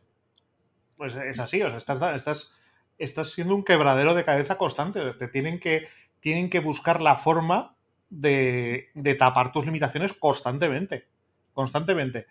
[0.97, 2.55] Pues es así, o sea, estás, estás,
[2.97, 5.13] estás siendo un quebradero de cabeza constante.
[5.13, 5.87] Te tienen que,
[6.19, 7.75] tienen que buscar la forma
[8.09, 11.07] de, de tapar tus limitaciones constantemente.
[11.53, 12.25] Constantemente.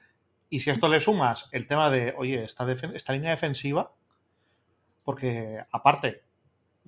[0.48, 3.92] Y si a esto le sumas el tema de, oye, esta, esta línea defensiva,
[5.04, 6.22] porque aparte,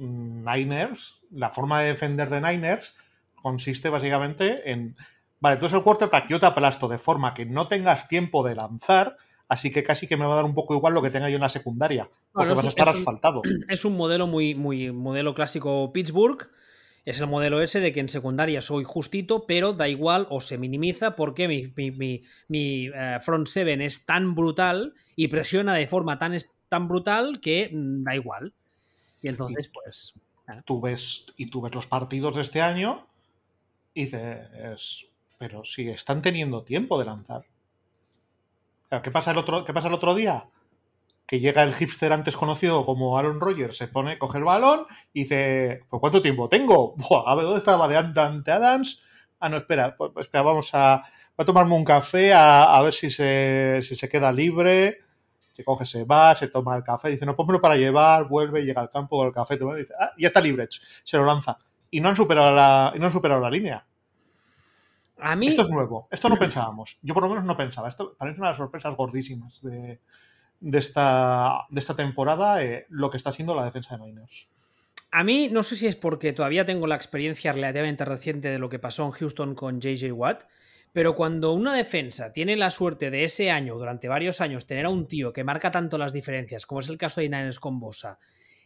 [0.06, 2.94] Niners, la forma de defender de Niners
[3.34, 4.96] consiste básicamente en,
[5.40, 8.54] vale, tú eres el quarterback, yo te aplasto de forma que no tengas tiempo de
[8.54, 9.16] lanzar,
[9.48, 11.36] así que casi que me va a dar un poco igual lo que tenga yo
[11.36, 13.42] en la secundaria, porque Bueno, vas a es un- estar es un- asfaltado.
[13.68, 16.48] Es un modelo muy, muy modelo clásico Pittsburgh.
[17.04, 20.56] Es el modelo ese de que en secundaria soy justito, pero da igual o se
[20.56, 25.88] minimiza porque mi, mi- mi- mi, eh, front seven es tan brutal y presiona de
[25.88, 26.36] forma tan,
[26.68, 28.54] tan brutal que mm, da igual.
[29.22, 30.14] Y entonces, pues.
[30.64, 33.06] Tú ves, y tú ves los partidos de este año
[33.94, 35.08] y dices,
[35.38, 37.46] pero si están teniendo tiempo de lanzar.
[38.88, 40.48] Claro, ¿Qué pasa el otro, qué pasa el otro día?
[41.26, 45.22] Que llega el hipster antes conocido como Aaron Rodgers, se pone, coge el balón y
[45.22, 46.94] dice, ¿por cuánto tiempo tengo?
[46.96, 49.02] Buah, a ver, ¿dónde estaba de Dante Adams?
[49.40, 51.02] Ah, no, espera, pues, pues, espera, vamos a,
[51.36, 54.98] voy a tomarme un café a, a ver si se, si se queda libre.
[55.52, 58.80] Se coge, se va, se toma el café, dice, no, pónmelo para llevar, vuelve, llega
[58.80, 60.68] al campo con el café, toma, y dice, ah, ya está libre,
[61.04, 61.58] se lo lanza.
[61.90, 63.86] Y no han superado la, y no han superado la línea.
[65.18, 65.48] A mí.
[65.48, 66.98] Esto es nuevo, esto no pensábamos.
[67.02, 67.88] Yo por lo menos no pensaba.
[67.88, 70.00] Esto parece una de las sorpresas gordísimas de,
[70.62, 74.48] de esta, de esta temporada, eh, lo que está haciendo la defensa de Niners.
[75.10, 78.70] A mí no sé si es porque todavía tengo la experiencia relativamente reciente de lo
[78.70, 80.44] que pasó en Houston con JJ Watt,
[80.92, 84.90] pero cuando una defensa tiene la suerte de ese año, durante varios años, tener a
[84.90, 88.18] un tío que marca tanto las diferencias, como es el caso de Niners con Bosa,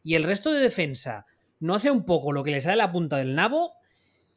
[0.02, 1.26] y el resto de defensa
[1.60, 3.74] no hace un poco lo que le sale la punta del nabo,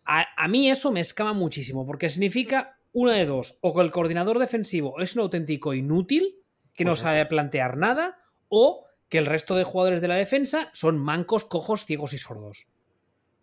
[0.05, 3.91] a, a mí eso me escama muchísimo, porque significa una de dos, o que el
[3.91, 6.35] coordinador defensivo es un auténtico inútil,
[6.73, 10.97] que no sabe plantear nada, o que el resto de jugadores de la defensa son
[10.97, 12.67] mancos, cojos, ciegos y sordos.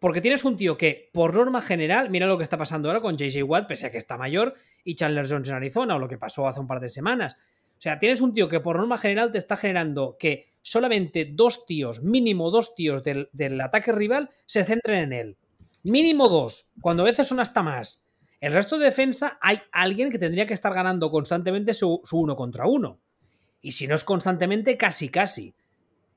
[0.07, 3.17] Porque tienes un tío que, por norma general, mira lo que está pasando ahora con
[3.17, 6.17] JJ Watt, pese a que está mayor, y Chandler Jones en Arizona, o lo que
[6.17, 7.37] pasó hace un par de semanas.
[7.77, 11.67] O sea, tienes un tío que por norma general te está generando que solamente dos
[11.67, 15.37] tíos, mínimo dos tíos del, del ataque rival, se centren en él.
[15.83, 18.07] Mínimo dos, cuando a veces son hasta más.
[18.41, 22.37] El resto de defensa hay alguien que tendría que estar ganando constantemente su, su uno
[22.37, 23.01] contra uno.
[23.61, 25.57] Y si no es constantemente, casi casi.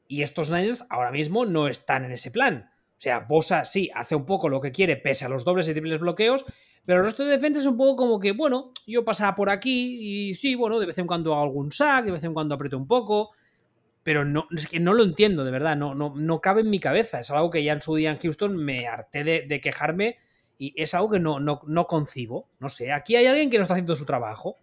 [0.07, 2.68] Y estos Niners ahora mismo no están en ese plan.
[2.99, 5.71] O sea, Bosa sí hace un poco lo que quiere, pese a los dobles y
[5.71, 6.43] triples bloqueos,
[6.85, 10.29] pero el resto de defensa es un poco como que, bueno, yo pasaba por aquí
[10.29, 12.77] y sí, bueno, de vez en cuando hago algún sack, de vez en cuando aprieto
[12.77, 13.31] un poco,
[14.03, 16.81] pero no, es que no lo entiendo, de verdad, no, no, no cabe en mi
[16.81, 17.21] cabeza.
[17.21, 20.17] Es algo que ya en su día en Houston me harté de, quejarme
[20.57, 22.49] y es algo que no, no, no, concibo.
[22.59, 24.57] No sé, aquí hay alguien que no está haciendo su trabajo.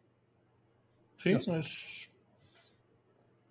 [1.16, 2.05] Sí, es,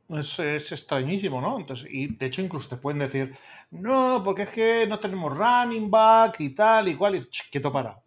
[0.09, 1.59] es, extrañísimo, ¿no?
[1.59, 3.35] Entonces, y de hecho, incluso te pueden decir,
[3.71, 7.15] no, porque es que no tenemos running back y tal y cual.
[7.15, 8.03] Y quieto parado.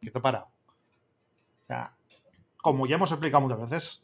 [0.00, 0.46] Quieto parado.
[0.46, 1.94] O sea,
[2.56, 4.02] como ya hemos explicado muchas veces,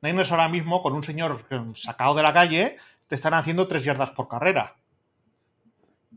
[0.00, 2.76] Niners ahora mismo, con un señor sacado de la calle,
[3.08, 4.76] te están haciendo tres yardas por carrera.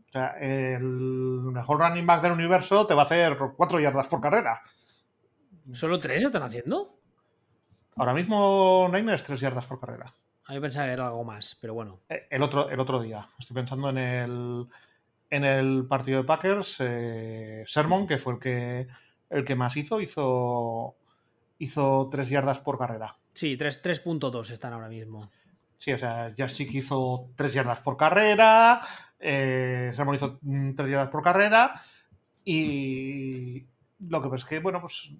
[0.08, 4.20] O sea, el mejor running back del universo te va a hacer cuatro yardas por
[4.20, 4.62] carrera.
[5.72, 6.99] ¿Solo tres están haciendo?
[8.00, 10.14] Ahora mismo Niners tres yardas por carrera.
[10.46, 12.00] A mí pensaba que era algo más, pero bueno.
[12.08, 13.28] Eh, el otro, el otro día.
[13.38, 14.66] Estoy pensando en el,
[15.28, 16.78] en el partido de Packers.
[16.80, 18.88] Eh, Sermon, que fue el que,
[19.28, 20.96] el que más hizo, hizo,
[21.58, 23.18] hizo tres yardas por carrera.
[23.34, 25.30] Sí, 3.2 están ahora mismo.
[25.76, 28.80] Sí, o sea, ya sí que hizo 3 yardas por carrera,
[29.18, 31.82] eh, Sermon hizo 3 mm, yardas por carrera
[32.46, 33.66] y
[33.98, 35.10] lo que pasa es que, bueno, pues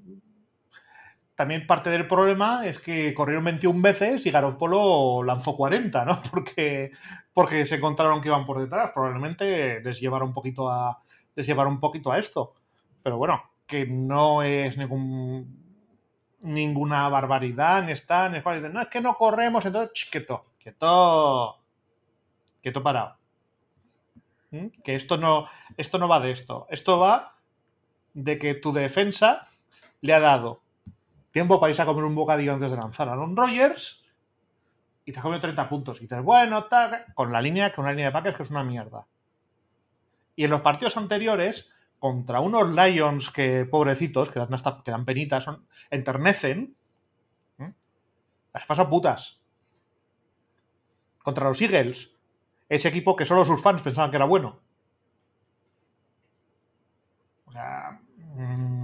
[1.41, 6.21] también parte del problema es que corrieron 21 veces y Garoppolo lanzó 40, ¿no?
[6.31, 6.93] Porque,
[7.33, 8.93] porque se encontraron que iban por detrás.
[8.93, 11.03] Probablemente les llevaron un poquito a,
[11.35, 12.53] les un poquito a esto.
[13.03, 14.77] Pero bueno, que no es
[16.43, 21.59] ninguna barbaridad, ni está, ni es no, es que no corremos, entonces, quieto, quieto,
[22.61, 23.17] quieto parado.
[24.51, 24.67] ¿Mm?
[24.85, 25.49] Que esto no,
[25.79, 27.37] esto no va de esto, esto va
[28.13, 29.49] de que tu defensa
[30.03, 30.61] le ha dado
[31.31, 34.05] tiempo para irse a comer un bocadillo antes de lanzar a Aaron Rodgers
[35.05, 35.99] y te ha comido 30 puntos.
[35.99, 36.67] Y dices, bueno,
[37.15, 39.07] con la línea, con una línea de Packers que es una mierda.
[40.37, 45.05] Y en los partidos anteriores, contra unos Lions que, pobrecitos, que dan, hasta, que dan
[45.05, 45.47] penitas,
[45.91, 46.77] enternecen,
[48.53, 49.41] las pasan putas.
[51.23, 52.11] Contra los Eagles,
[52.69, 54.61] ese equipo que solo sus fans pensaban que era bueno.
[57.47, 58.01] O sea,
[58.37, 58.80] mm,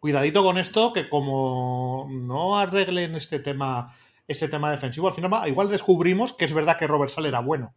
[0.00, 3.94] cuidadito con esto, que como no arreglen este tema,
[4.26, 7.74] este tema defensivo, al final igual descubrimos que es verdad que Robert Sale era bueno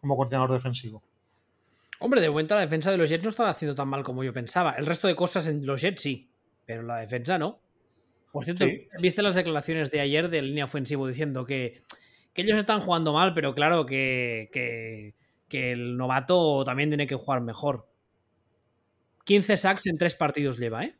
[0.00, 1.02] como coordinador defensivo.
[1.98, 4.32] Hombre, de momento la defensa de los Jets no estaba haciendo tan mal como yo
[4.32, 4.72] pensaba.
[4.72, 6.28] El resto de cosas en los Jets sí,
[6.66, 7.60] pero la defensa no.
[8.30, 8.66] Por cierto,
[8.98, 11.82] ¿viste las declaraciones de ayer del línea ofensivo diciendo que,
[12.34, 17.88] ellos están jugando mal, pero claro que, que, el novato también tiene que jugar mejor?
[19.24, 20.96] 15 sacks en tres partidos lleva, ¿eh?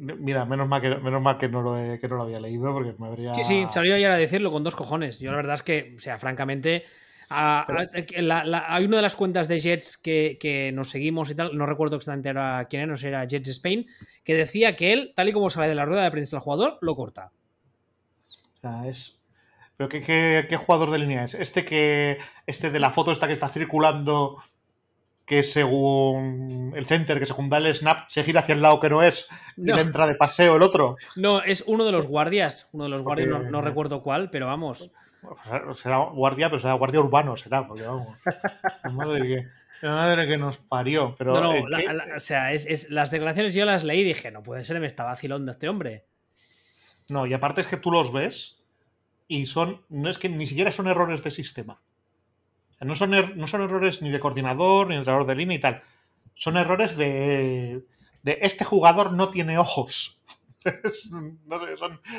[0.00, 2.94] Mira, menos mal que, menos mal que, no lo, que no lo había leído porque
[2.98, 3.34] me habría.
[3.34, 5.18] Sí, sí, salió ayer a decirlo con dos cojones.
[5.18, 6.84] Yo la verdad es que, o sea, francamente,
[7.30, 12.30] hay una de las cuentas de Jets que, nos seguimos y tal, no recuerdo exactamente
[12.68, 13.86] quién era, no sé, era Jets Spain,
[14.24, 16.78] que decía que él, tal y como sale de la rueda de prensa del jugador,
[16.80, 17.32] lo corta.
[18.56, 19.20] O sea, es.
[19.76, 21.34] ¿Pero qué, jugador de línea es?
[21.34, 22.18] Este que.
[22.46, 24.42] Este de la foto esta que está circulando.
[25.28, 28.88] Que según el center, que según da el snap, se gira hacia el lado que
[28.88, 30.96] no es y entra de paseo el otro.
[31.16, 32.68] No, es uno de los guardias.
[32.72, 34.90] Uno de los guardias, no recuerdo cuál, pero vamos.
[35.74, 38.16] Será guardia, pero será guardia urbano, será, porque vamos.
[38.92, 39.22] madre,
[39.80, 41.14] que, madre que nos parió.
[41.18, 44.64] Pero, no, no, o sea, es, las declaraciones yo las leí y dije, no puede
[44.64, 46.06] ser, me está vacilando este hombre.
[47.08, 48.62] No, y aparte es que tú los ves
[49.26, 51.80] y son, no es que ni siquiera son errores de sistema.
[52.80, 55.60] No, son er, no son errores ni de coordinador, ni de entrenador de línea y
[55.60, 55.82] tal.
[56.34, 57.84] Son errores de,
[58.22, 60.22] de este jugador no tiene ojos.
[61.46, 61.76] no sé,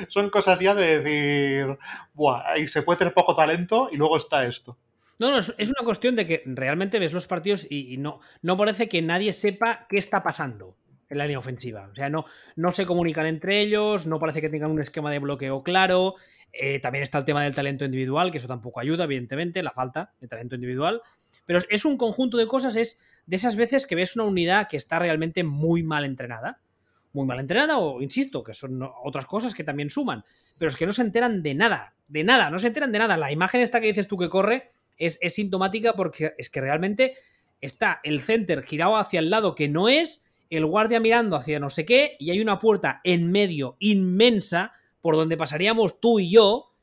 [0.08, 1.78] son, cosas ya de decir,
[2.14, 4.78] Buah, se puede tener poco talento y luego está esto.
[5.20, 8.88] No, no, es una cuestión de que realmente ves los partidos y, no, no parece
[8.88, 10.78] que nadie sepa qué está pasando
[11.10, 11.90] en la línea ofensiva.
[11.92, 12.24] O sea, no,
[12.56, 16.16] no se comunican entre ellos, no parece que tengan un esquema de bloqueo claro.
[16.52, 20.14] Eh, también está el tema del talento individual, que eso tampoco ayuda, evidentemente, la falta
[20.20, 21.02] de talento individual.
[21.46, 24.78] Pero es un conjunto de cosas, es de esas veces que ves una unidad que
[24.78, 26.60] está realmente muy mal entrenada
[27.14, 30.24] muy mal entrenada o, insisto, que son otras cosas que también suman,
[30.58, 33.18] pero es que no se enteran de nada, de nada, no se enteran de nada.
[33.18, 37.16] La imagen esta que dices tú que corre es, es sintomática porque es que realmente
[37.62, 41.70] está el center girado hacia el lado que no es, el guardia mirando hacia no
[41.70, 46.74] sé qué, y hay una puerta en medio inmensa por donde pasaríamos tú y yo,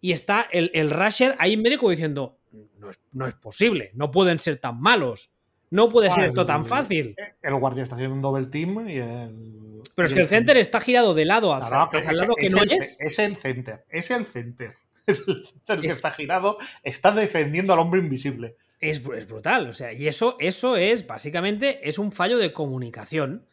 [0.00, 2.38] y está el, el rusher ahí en medio como diciendo,
[2.78, 5.30] no es, no es posible, no pueden ser tan malos.
[5.70, 7.16] No puede ser esto tan fácil.
[7.42, 9.82] El guardia está haciendo un double team y el.
[9.94, 12.96] Pero es que el center está girado de lado hacia, el lado que no es.
[13.00, 14.76] Es el center, es el center.
[15.06, 15.24] es
[15.66, 18.56] el que está girado, está defendiendo al hombre invisible.
[18.80, 23.46] Es, es, brutal, o sea, y eso, eso es, básicamente, es un fallo de comunicación.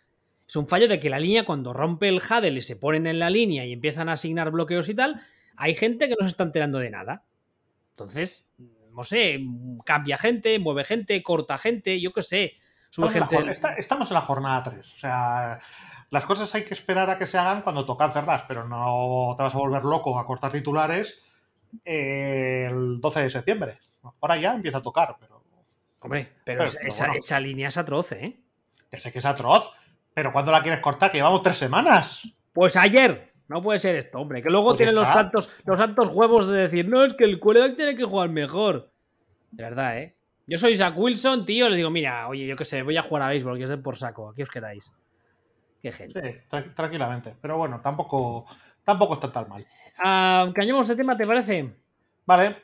[0.47, 3.19] Es un fallo de que la línea, cuando rompe el Hadel y se ponen en
[3.19, 5.21] la línea y empiezan a asignar bloqueos y tal,
[5.55, 7.23] hay gente que no se está enterando de nada.
[7.91, 8.49] Entonces,
[8.91, 9.39] no sé,
[9.85, 12.53] cambia gente, mueve gente, corta gente, yo qué sé.
[12.89, 13.35] Estamos, gente...
[13.37, 14.93] en la, estamos en la jornada 3.
[14.93, 15.59] O sea,
[16.09, 19.43] las cosas hay que esperar a que se hagan cuando toca hacerlas, pero no te
[19.43, 21.25] vas a volver loco a cortar titulares
[21.83, 23.79] el 12 de septiembre.
[24.21, 25.41] Ahora ya empieza a tocar, pero.
[26.01, 28.37] Hombre, pero, esa, línea es atroz, ¿eh?
[28.91, 29.71] Ya sé que es atroz,
[30.13, 31.11] pero ¿cuándo la quieres cortar?
[31.11, 32.27] Que llevamos tres semanas.
[32.53, 33.33] Pues ayer.
[33.47, 34.41] No puede ser esto, hombre.
[34.41, 37.39] Que luego pues tienen los santos, los santos huevos de decir, no, es que el
[37.39, 38.91] quarterback tiene que jugar mejor.
[39.51, 40.15] De verdad, ¿eh?
[40.47, 41.69] Yo soy Zach Wilson, tío.
[41.69, 43.95] Le digo, mira, oye, yo qué sé, voy a jugar a béisbol, que es por
[43.95, 44.29] saco.
[44.29, 44.91] Aquí os quedáis.
[45.81, 46.45] Qué gente.
[46.49, 47.35] Sí, tranquilamente.
[47.41, 48.45] Pero bueno, tampoco,
[48.83, 49.67] tampoco está tan mal.
[49.99, 51.75] Uh, cambiamos de tema, ¿te parece?
[52.25, 52.63] Vale.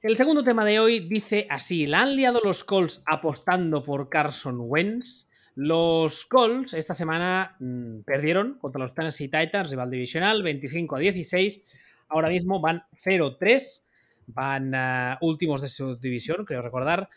[0.00, 4.56] El segundo tema de hoy dice así: la han liado los Colts apostando por Carson
[4.58, 5.28] Wentz.
[5.56, 11.64] Los Colts esta semana mmm, perdieron contra los Tennessee Titans, rival divisional, 25 a 16.
[12.08, 13.82] Ahora mismo van 0-3,
[14.26, 17.08] van uh, últimos de su división, creo recordar.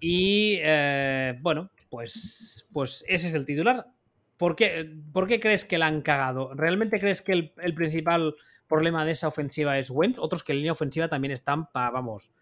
[0.00, 3.86] Y eh, bueno, pues, pues ese es el titular.
[4.36, 6.52] ¿Por qué, ¿Por qué, crees que la han cagado?
[6.54, 8.34] ¿Realmente crees que el, principal
[8.66, 10.18] problema de esa ofensiva es Wentz?
[10.18, 12.32] Otros que en línea ofensiva también están para, vamos.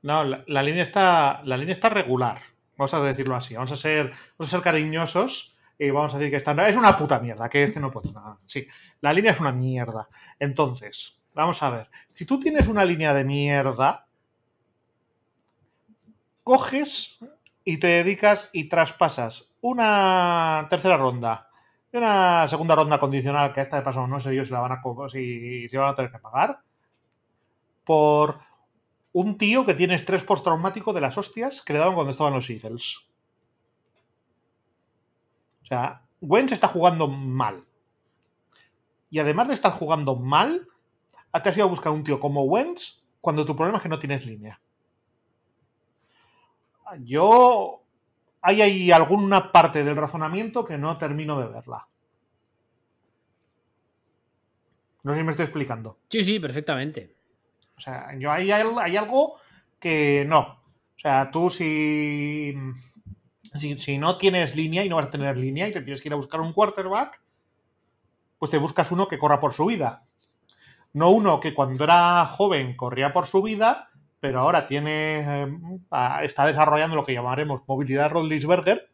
[0.00, 2.40] No, la, línea está, la línea está regular.
[2.78, 3.54] Vamos a decirlo así.
[3.54, 4.06] Vamos a ser,
[4.38, 7.64] vamos a ser cariñosos y vamos a decir que está, es una puta mierda, que
[7.64, 8.38] es que no puedo nada.
[8.46, 8.66] Sí,
[9.00, 10.08] la línea es una mierda.
[10.38, 11.90] Entonces, vamos a ver.
[12.12, 14.06] Si tú tienes una línea de mierda,
[16.44, 17.18] coges
[17.64, 21.50] y te dedicas y traspasas una tercera ronda
[21.92, 24.72] y una segunda ronda condicional, que esta de paso no sé yo si la van
[24.72, 26.60] a si, si van a tener que pagar,
[27.84, 28.38] por
[29.20, 32.48] un tío que tiene estrés postraumático de las hostias que le daban cuando estaban los
[32.48, 32.98] Eagles.
[35.62, 37.64] O sea, Wentz está jugando mal.
[39.10, 40.68] Y además de estar jugando mal,
[41.42, 43.98] te has ido a buscar un tío como Wentz cuando tu problema es que no
[43.98, 44.60] tienes línea.
[47.00, 47.82] Yo.
[48.40, 51.88] Hay ahí alguna parte del razonamiento que no termino de verla.
[55.02, 55.98] No sé si me estoy explicando.
[56.08, 57.17] Sí, sí, perfectamente.
[57.78, 59.36] O sea, yo hay, hay algo
[59.78, 60.40] que no.
[60.40, 62.54] O sea, tú si,
[63.54, 66.12] si, no tienes línea y no vas a tener línea y te tienes que ir
[66.12, 67.20] a buscar un quarterback,
[68.38, 70.04] pues te buscas uno que corra por su vida.
[70.92, 75.58] No uno que cuando era joven corría por su vida, pero ahora tiene eh,
[76.22, 78.90] está desarrollando lo que llamaremos movilidad Rodlisberger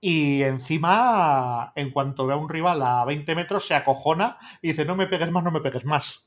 [0.00, 4.84] y encima, en cuanto ve a un rival a 20 metros, se acojona y dice,
[4.84, 6.25] no me pegues más, no me pegues más.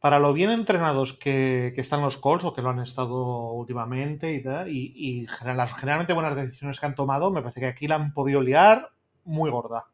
[0.00, 4.32] Para lo bien entrenados que, están los Colts o que lo han estado últimamente
[4.68, 8.12] y, y, las generalmente buenas decisiones que han tomado, me parece que aquí la han
[8.12, 8.90] podido liar
[9.24, 9.86] muy gorda.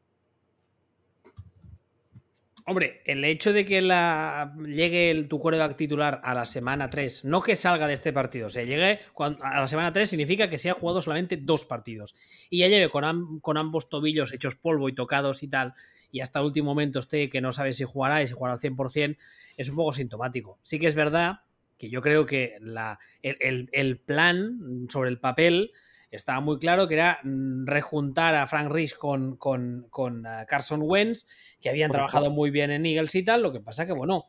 [2.64, 7.24] Hombre, el hecho de que la, llegue el, tu quarterback titular a la semana 3,
[7.24, 10.58] no que salga de este partido, o llegue cuando, a la semana 3 significa que
[10.58, 12.14] se ha jugado solamente dos partidos
[12.50, 15.74] y ya lleve con ambos tobillos hechos polvo y tocados y tal,
[16.12, 18.60] y hasta el último momento esté que no sabe si jugará y si jugará al
[18.60, 19.16] 100%,
[19.56, 20.58] es un poco sintomático.
[20.62, 21.40] Sí que es verdad
[21.78, 25.72] que yo creo que la, el, el, el plan sobre el papel
[26.12, 30.82] estaba muy claro que era mm, rejuntar a Frank Rich con, con, con uh, Carson
[30.82, 31.26] Wentz,
[31.60, 33.42] que habían Por trabajado muy bien en Eagles y tal.
[33.42, 34.26] Lo que pasa que, bueno,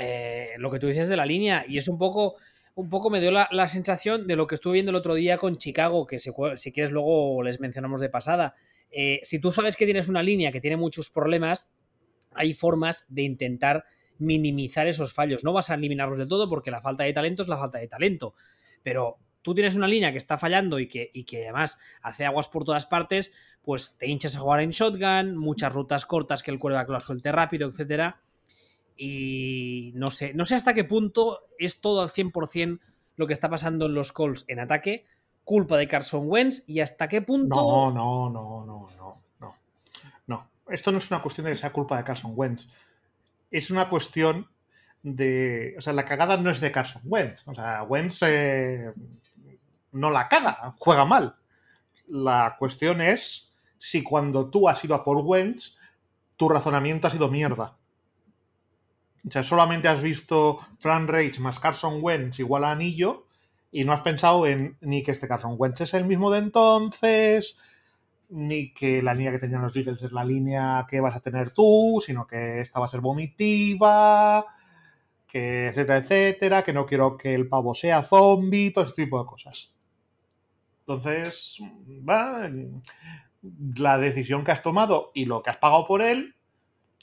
[0.00, 2.34] eh, lo que tú dices de la línea, y es un poco,
[2.74, 5.38] un poco me dio la, la, sensación de lo que estuve viendo el otro día
[5.38, 8.54] con Chicago, que si, si quieres luego les mencionamos de pasada.
[8.90, 11.70] Eh, si tú sabes que tienes una línea que tiene muchos problemas,
[12.34, 13.84] hay formas de intentar
[14.18, 15.44] minimizar esos fallos.
[15.44, 17.88] No vas a eliminarlos del todo porque la falta de talento es la falta de
[17.88, 18.34] talento.
[18.82, 22.48] Pero tú tienes una línea que está fallando y que, y que además hace aguas
[22.48, 23.32] por todas partes,
[23.62, 27.32] pues te hinchas a jugar en shotgun, muchas rutas cortas que el quarterback lo suelte
[27.32, 28.22] rápido, etcétera.
[28.96, 32.80] Y no sé, no sé hasta qué punto es todo al 100%
[33.16, 35.06] lo que está pasando en los calls en ataque,
[35.46, 37.54] culpa de Carson Wentz y hasta qué punto.
[37.54, 39.56] No, no, no, no, no, no.
[40.26, 40.50] No.
[40.68, 42.66] Esto no es una cuestión de que sea culpa de Carson Wentz.
[43.50, 44.48] Es una cuestión
[45.04, 45.76] de.
[45.78, 47.46] O sea, la cagada no es de Carson Wentz.
[47.46, 48.92] O sea, Wentz eh,
[49.92, 51.36] no la caga, juega mal.
[52.08, 55.78] La cuestión es si cuando tú has ido a por Wentz,
[56.36, 57.76] tu razonamiento ha sido mierda.
[59.24, 63.25] O sea, solamente has visto Fran Rage más Carson Wentz igual a anillo
[63.76, 67.60] y no has pensado en ni que este Carson Wentz es el mismo de entonces,
[68.30, 71.50] ni que la línea que tenían los Eagles es la línea que vas a tener
[71.50, 74.46] tú, sino que esta va a ser vomitiva,
[75.26, 79.26] que etcétera, etcétera, que no quiero que el pavo sea zombie, todo ese tipo de
[79.26, 79.74] cosas.
[80.80, 81.58] Entonces,
[82.08, 82.50] va,
[83.76, 86.34] la decisión que has tomado y lo que has pagado por él,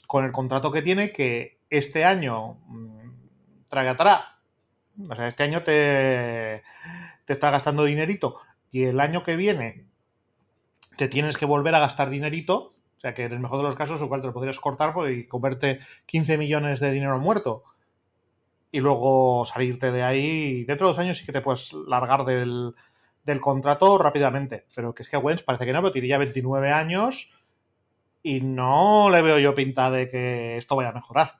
[0.08, 3.10] con el contrato que tiene, que este año mm,
[3.70, 4.33] traga
[5.08, 6.62] O sea, este año te,
[7.24, 8.40] te está gastando dinerito
[8.70, 9.86] y el año que viene
[10.96, 12.74] te tienes que volver a gastar dinerito.
[12.96, 15.26] O sea, que en el mejor de los casos, igual te lo podrías cortar y
[15.26, 17.62] comerte 15 millones de dinero muerto.
[18.70, 20.64] Y luego salirte de ahí.
[20.64, 22.74] Dentro de dos años sí que te puedes largar del,
[23.24, 24.66] del contrato rápidamente.
[24.74, 27.30] Pero que es que Wentz parece que no, pero tiene ya 29 años
[28.22, 31.38] y no le veo yo pinta de que esto vaya a mejorar.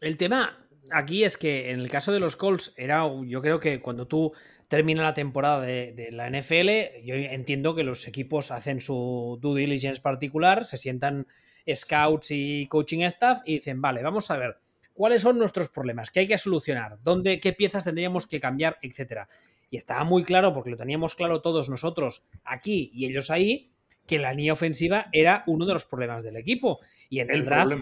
[0.00, 3.80] El tema aquí es que en el caso de los Colts era, yo creo que
[3.80, 4.32] cuando tú
[4.68, 10.00] terminas la temporada de, la NFL, yo entiendo que los equipos hacen su due diligence
[10.00, 11.26] particular, se sientan
[11.72, 14.58] scouts y coaching staff y dicen, vale, vamos a ver
[14.92, 19.28] cuáles son nuestros problemas, qué hay que solucionar, dónde, qué piezas tendríamos que cambiar, etcétera.
[19.70, 23.70] Y estaba muy claro, porque lo teníamos claro todos nosotros aquí y ellos ahí,
[24.06, 26.80] que la línea ofensiva era uno de los problemas del equipo.
[27.10, 27.74] Y en el, draft,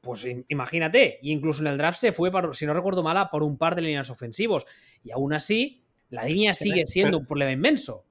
[0.00, 3.74] pues imagínate, incluso en el draft se fue, si no recuerdo mala, por un par
[3.74, 4.66] de líneas ofensivos.
[5.02, 8.04] Y aún así, la línea sigue siendo un problema inmenso.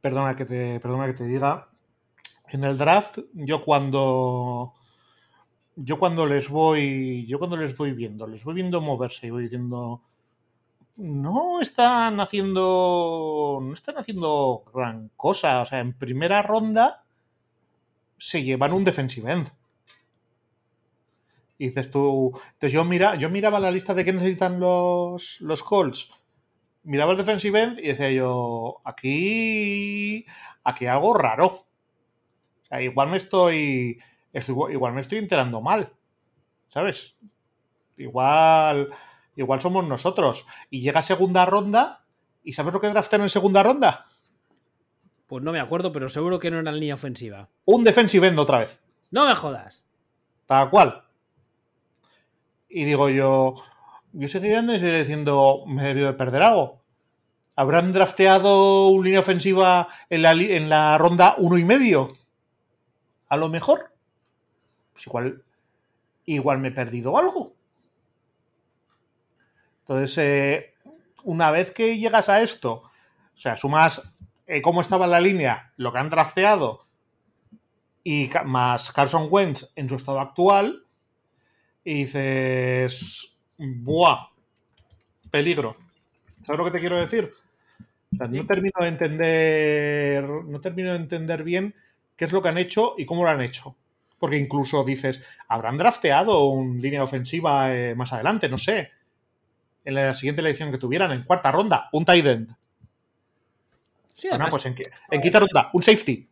[0.00, 1.68] Perdona que te, perdona que te diga.
[2.48, 4.74] En el draft, yo cuando
[5.76, 9.44] yo cuando les voy, yo cuando les voy viendo, les voy viendo moverse y voy
[9.44, 10.02] diciendo,
[10.96, 15.62] no están haciendo, no están haciendo gran cosa.
[15.62, 17.04] O sea, en primera ronda
[18.18, 19.48] se llevan un defensive end.
[21.62, 25.62] Y dices tú, entonces yo, mira, yo miraba la lista de qué necesitan los, los
[25.62, 26.10] Colts.
[26.82, 30.26] Miraba el defensive end y decía yo, aquí,
[30.64, 31.46] aquí algo raro.
[31.46, 34.02] O sea, igual me estoy,
[34.72, 35.92] igual me estoy enterando mal.
[36.66, 37.14] ¿Sabes?
[37.96, 38.88] Igual,
[39.36, 40.44] igual somos nosotros.
[40.68, 42.04] Y llega segunda ronda,
[42.42, 44.06] ¿y sabes lo que draftaron en segunda ronda?
[45.28, 47.50] Pues no me acuerdo, pero seguro que no era la línea ofensiva.
[47.66, 48.82] Un defensive end otra vez.
[49.12, 49.86] No me jodas.
[50.46, 51.01] Tal cual.
[52.74, 53.56] Y digo yo,
[54.12, 56.82] yo seguiría diciendo, me he debido de perder algo.
[57.54, 62.14] ¿Habrán drafteado una línea ofensiva en la, en la ronda uno y medio?
[63.28, 63.94] A lo mejor.
[64.94, 65.44] Pues igual,
[66.24, 67.54] igual me he perdido algo.
[69.80, 70.74] Entonces, eh,
[71.24, 74.00] una vez que llegas a esto, o sea, sumas
[74.46, 76.86] eh, cómo estaba la línea, lo que han drafteado,
[78.02, 80.81] y más Carson Wentz en su estado actual,
[81.84, 84.28] y dices, ¡buah!
[85.30, 85.76] Peligro.
[86.44, 87.32] ¿Sabes lo que te quiero decir?
[88.10, 90.24] no termino de entender.
[90.24, 91.74] No termino de entender bien
[92.16, 93.74] qué es lo que han hecho y cómo lo han hecho.
[94.18, 98.90] Porque incluso dices, habrán drafteado un línea ofensiva eh, más adelante, no sé
[99.84, 102.56] en la siguiente elección que tuvieran, en cuarta ronda, un tight end.
[104.14, 106.28] Sí, además, pues en, quinta ronda, un safety.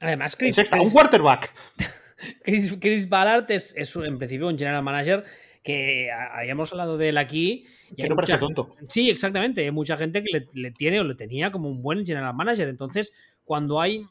[0.00, 1.52] Además, Chris, un quarterback.
[2.42, 5.24] Chris, Ballard es, en principio un general manager
[5.62, 7.66] que habíamos hablado de él aquí.
[7.90, 8.70] Y que no parece tonto.
[8.88, 9.62] Sí, exactamente.
[9.62, 12.68] Hay mucha gente que le, tiene o le tenía como un buen general manager.
[12.68, 13.12] Entonces,
[13.44, 14.02] cuando hay,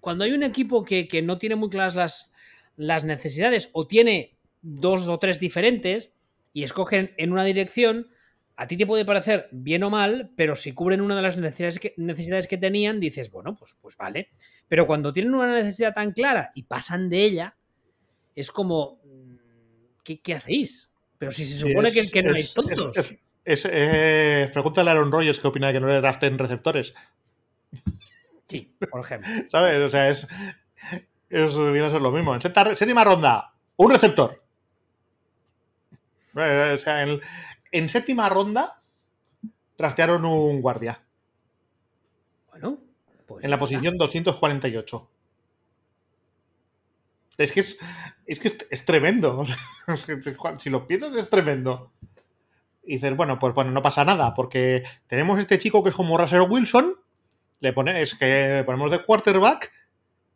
[0.00, 2.32] cuando hay un equipo que, que no tiene muy claras las,
[2.76, 6.16] las necesidades o tiene dos o tres diferentes,
[6.56, 8.08] y escogen en una dirección,
[8.56, 11.78] a ti te puede parecer bien o mal, pero si cubren una de las necesidades
[11.78, 14.30] que, necesidades que tenían, dices, bueno, pues, pues vale.
[14.66, 17.54] Pero cuando tienen una necesidad tan clara y pasan de ella,
[18.34, 18.98] es como,
[20.02, 20.88] ¿qué, hacéis?
[21.18, 23.16] Pero si se supone que, no hay tontos.
[23.44, 26.94] Es, eh, pregúntale a Aaron Rodgers qué opina de que no le draften receptores.
[28.48, 29.30] Sí, por ejemplo.
[29.50, 29.76] ¿Sabes?
[29.78, 30.26] O sea, es,
[31.28, 32.34] es, viene a ser lo mismo.
[32.34, 34.42] En séptima ronda, un receptor.
[36.34, 37.20] O sea, en,
[37.88, 38.76] séptima ronda
[39.76, 41.02] trastearon un guardia.
[42.50, 42.78] Bueno,
[43.26, 45.08] pues en la posición 248.
[47.38, 47.78] Es que es,
[48.24, 49.44] es que es, tremendo.
[50.58, 51.92] si lo piensas, es tremendo.
[52.82, 56.16] Y dices, bueno, pues bueno, no pasa nada, porque tenemos este chico que es como
[56.16, 56.94] Russell Wilson,
[57.60, 59.72] le pone, es que ponemos de quarterback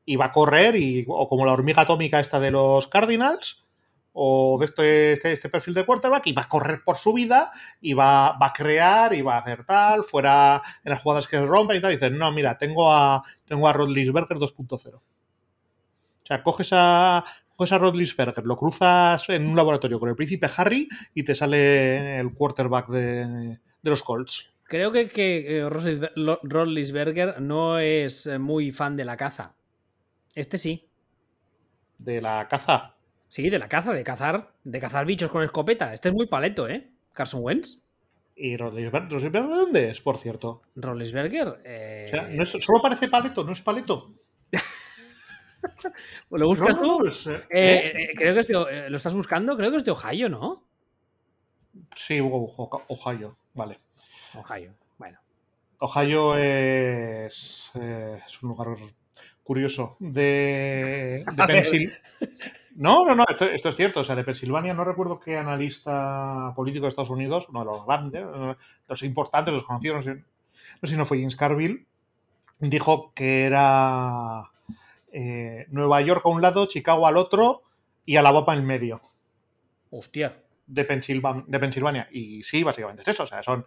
[0.05, 3.65] y va a correr, y, o como la hormiga atómica esta de los Cardinals,
[4.13, 7.51] o de este, este, este, perfil de quarterback y va a correr por su vida
[7.81, 11.41] y va, va, a crear y va a hacer tal, fuera en las jugadas que
[11.41, 11.93] rompen y tal.
[11.93, 14.95] Y dices, no, mira, tengo a, tengo a 2.0.
[14.95, 15.03] O
[16.25, 17.25] sea, coges a,
[17.57, 22.33] coges a lo cruzas en un laboratorio con el príncipe Harry y te sale el
[22.33, 24.53] quarterback de, de los Colts.
[24.65, 25.69] Creo que, que
[26.43, 29.57] Rollisberger no es muy fan de la caza.
[30.33, 30.89] Este sí.
[31.99, 32.95] ¿De la caza?
[33.31, 35.95] Sí, de la caza, de cazar, de cazar bichos con escopeta.
[35.95, 36.91] Este es muy paleto, ¿eh?
[37.13, 37.79] Carson Wentz.
[38.35, 40.63] ¿Y Rollisberger de dónde es, por cierto?
[40.75, 41.61] Rollisberger.
[41.65, 42.07] Eh...
[42.07, 44.13] O sea, no es, solo parece paleto, no es paleto.
[46.31, 47.07] ¿Lo buscas no, tú?
[47.07, 49.57] Es, eh, eh, creo que es de, ¿Lo estás buscando?
[49.57, 50.67] Creo que es de Ohio, ¿no?
[51.95, 53.79] Sí, Ohio, vale.
[54.35, 55.21] Ohio, bueno.
[55.79, 58.77] Ohio es, es un lugar
[59.45, 59.97] curioso.
[60.01, 62.01] De, de Pensilvania.
[62.81, 64.01] No, no, no, esto, es cierto.
[64.01, 67.85] O sea, de Pensilvania no recuerdo qué analista político de Estados Unidos, uno de los
[67.85, 68.25] grandes,
[68.89, 70.25] los importantes, los conocidos, no sé, no
[70.85, 71.85] sé si no fue James Carville,
[72.59, 74.51] dijo que era
[75.13, 77.61] eh, Nueva York a un lado, Chicago al otro
[78.07, 79.03] y Alabama en medio.
[79.91, 80.43] Hostia.
[80.67, 82.09] De, de Pensilvania.
[82.11, 83.25] Y sí, básicamente es eso.
[83.25, 83.67] O sea, son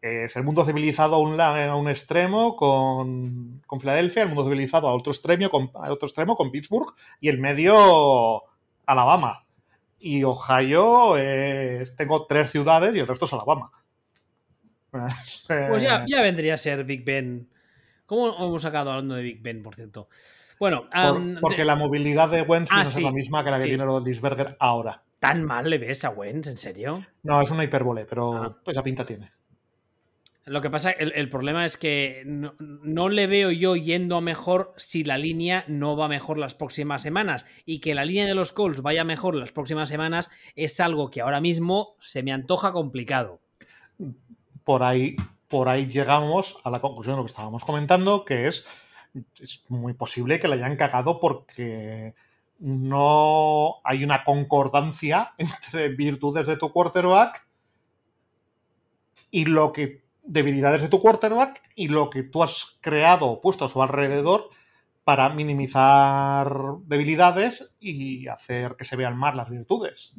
[0.00, 4.88] es el mundo civilizado a un, a un extremo con, con, Filadelfia, el mundo civilizado
[4.88, 8.44] a otro extremo, con, a otro extremo con Pittsburgh y el medio
[8.86, 9.44] Alabama.
[9.98, 13.70] Y Ohio es, tengo tres ciudades y el resto es Alabama.
[14.90, 17.46] Pues, pues ya, ya, vendría a ser Big Ben.
[18.06, 20.08] ¿Cómo hemos sacado hablando de Big Ben, por cierto?
[20.58, 21.66] Bueno, um, porque de...
[21.66, 23.68] la movilidad de Wentz ah, no sí, es la misma que la que sí.
[23.68, 25.02] tiene Rodlisberger ahora.
[25.18, 27.04] ¿Tan mal le ves a Wentz, en serio?
[27.22, 28.58] No, es una hipérbole, pero ah.
[28.64, 29.28] pues esa pinta tiene.
[30.48, 34.74] Lo que pasa, el, el problema es que no, le veo yo yendo a mejor
[34.76, 37.46] si la línea no va mejor las próximas semanas.
[37.64, 41.20] Y que la línea de los Colts vaya mejor las próximas semanas es algo que
[41.20, 43.40] ahora mismo se me antoja complicado.
[44.64, 45.16] Por ahí,
[45.48, 48.66] por ahí llegamos a la conclusión de lo que estábamos comentando, que es,
[49.40, 52.14] es muy posible que la hayan cagado porque
[52.58, 57.46] no hay una concordancia entre virtudes de tu quarterback
[59.30, 63.64] y lo que debilidades de tu quarterback y lo que tú has creado o puesto
[63.64, 64.50] a su alrededor
[65.04, 66.52] para minimizar
[66.84, 70.14] debilidades y hacer que se vean más las virtudes,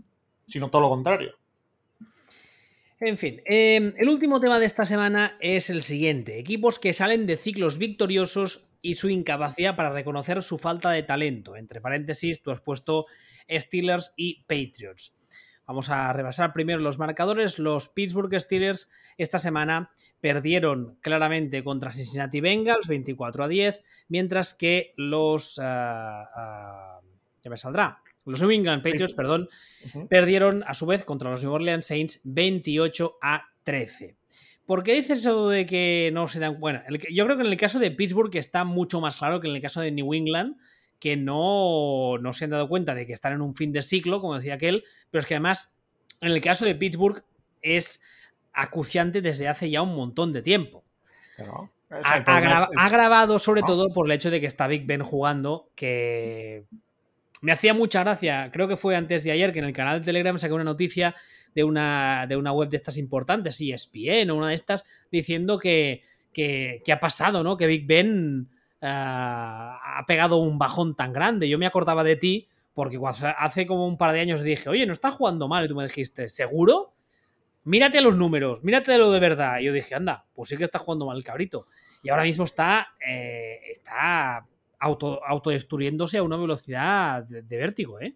[0.47, 1.34] sino todo lo contrario.
[2.99, 6.39] En fin, eh, el último tema de esta semana es el siguiente.
[6.39, 11.55] Equipos que salen de ciclos victoriosos y su incapacidad para reconocer su falta de talento.
[11.55, 13.05] Entre paréntesis, tú has puesto
[13.47, 15.16] Steelers y Patriots.
[15.70, 17.60] Vamos a repasar primero los marcadores.
[17.60, 18.90] Los Pittsburgh Steelers
[19.20, 25.60] esta semana perdieron claramente contra Cincinnati Bengals 24 a 10, mientras que los...
[25.60, 27.06] Uh, uh,
[27.44, 28.02] ya me saldrá.
[28.26, 29.48] Los New England Patriots, perdón,
[29.84, 30.08] uh -huh.
[30.08, 34.18] perdieron a su vez contra los New Orleans Saints 28 a 13.
[34.66, 36.60] ¿Por qué dices eso de que no se dan...
[36.60, 39.56] Bueno, yo creo que en el caso de Pittsburgh está mucho más claro que en
[39.56, 40.58] el caso de New England,
[41.00, 44.22] que no, no se han dado cuenta de que están en un fin de ciclo,
[44.22, 45.72] como decía aquel, pero es que además,
[46.22, 47.24] en el caso de Pittsburgh,
[47.62, 48.02] es
[48.54, 50.84] acuciante desde hace ya un montón de tiempo.
[51.38, 53.68] Pero, ha, ha, gra ha, grabado sobre no.
[53.68, 56.66] todo por el hecho de que está Big Ben jugando, que
[57.41, 60.06] me hacía mucha gracia, creo que fue antes de ayer, que en el canal de
[60.06, 61.16] Telegram saqué una noticia
[61.56, 66.04] de una, de una web de estas importantes, ESPN o una de estas, diciendo que,
[66.34, 67.56] que, que ha pasado, ¿no?
[67.56, 68.50] Que Big Ben
[68.82, 71.50] uh, ha pegado un bajón tan grande.
[71.50, 73.00] Yo me acordaba de ti porque
[73.38, 75.66] hace como un par de años dije, oye, no está jugando mal.
[75.66, 76.94] Y tú me dijiste, ¿seguro?
[77.66, 79.60] Mírate los números, mírate lo de verdad.
[79.60, 81.68] Y yo dije, anda, pues sí que está jugando mal el cabrito.
[82.02, 84.46] Y ahora mismo está, eh, está
[84.80, 88.16] auto, autodestruyéndose a una velocidad de, vértigo, ¿eh?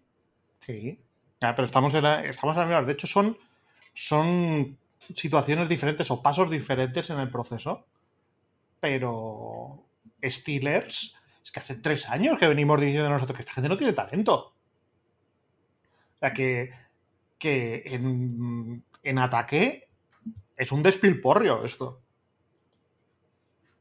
[0.60, 0.98] Sí,
[1.42, 3.36] ah, pero estamos en la, estamos De hecho, son,
[3.92, 4.78] son
[5.12, 7.84] situaciones diferentes o pasos diferentes en el proceso.
[8.80, 9.84] Pero
[10.24, 13.92] Steelers, es que hace tres años que venimos diciendo nosotros que esta gente no tiene
[13.92, 14.54] talento.
[16.14, 16.70] O sea, que,
[17.38, 19.88] que en, en ataque
[20.56, 22.00] es un despilporrio esto.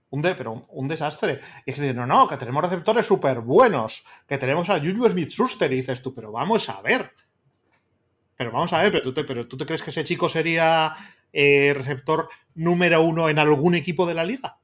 [0.10, 1.40] Un pero un, desastre.
[1.66, 5.72] Y es decir, no, no, que tenemos receptores súper buenos, que tenemos a Juju Smith-Schuster,
[5.74, 7.12] y dices tú, pero vamos a ver.
[8.38, 10.94] Pero vamos a ver, pero tú te, pero ¿tú te crees que ese chico sería
[11.32, 14.60] eh, receptor número uno en algún equipo de la liga?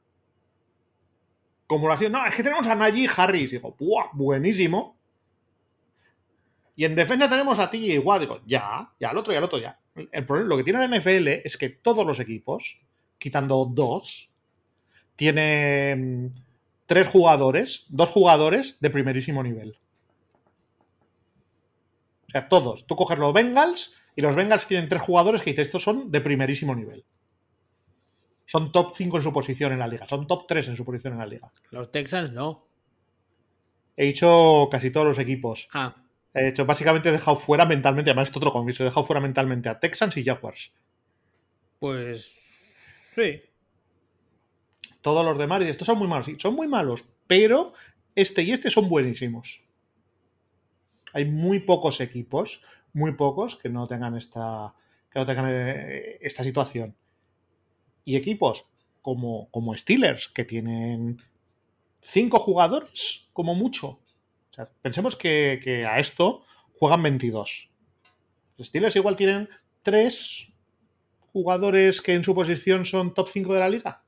[1.69, 3.53] Como lo no, es que tenemos a Najee Harris.
[3.53, 4.09] Y digo, ¡buah!
[4.13, 4.97] Buenísimo.
[6.75, 8.21] Y en defensa tenemos a ti igual.
[8.21, 9.79] Digo, ya, ya, al otro, ya, al otro, ya.
[9.93, 12.79] El problema, lo que tiene la NFL es que todos los equipos,
[13.19, 14.33] quitando dos,
[15.15, 16.31] tienen
[16.87, 19.77] tres jugadores, dos jugadores de primerísimo nivel.
[22.29, 22.87] O sea, todos.
[22.87, 26.19] Tú coges los Bengals y los Bengals tienen tres jugadores que dices, estos son de
[26.19, 27.05] primerísimo nivel.
[28.49, 30.07] Son top 5 en su posición en la liga.
[30.07, 31.51] Son top 3 en su posición en la liga.
[31.69, 32.65] Los Texans no.
[33.95, 35.69] He dicho casi todos los equipos.
[35.71, 35.95] Ah.
[36.33, 39.69] He hecho, básicamente he dejado fuera mentalmente, además esto otro compromiso, he dejado fuera mentalmente
[39.69, 40.73] a Texans y Jaguars.
[41.77, 42.39] Pues.
[43.13, 43.39] Sí.
[45.01, 46.25] Todos los demás, y estos son muy malos.
[46.25, 47.73] Sí, son muy malos, pero
[48.15, 49.61] este y este son buenísimos.
[51.13, 54.73] Hay muy pocos equipos, muy pocos, que no tengan esta,
[55.11, 56.95] que no tengan eh, esta situación.
[58.09, 58.65] Y equipos
[59.03, 61.21] como, como Steelers, que tienen
[62.01, 63.87] cinco jugadores, como mucho.
[63.87, 66.43] O sea, pensemos que, que a esto
[66.79, 67.69] juegan 22.
[68.57, 69.47] Los Steelers igual tienen
[69.83, 70.47] tres
[71.31, 74.01] jugadores que en su posición son top 5 de la liga.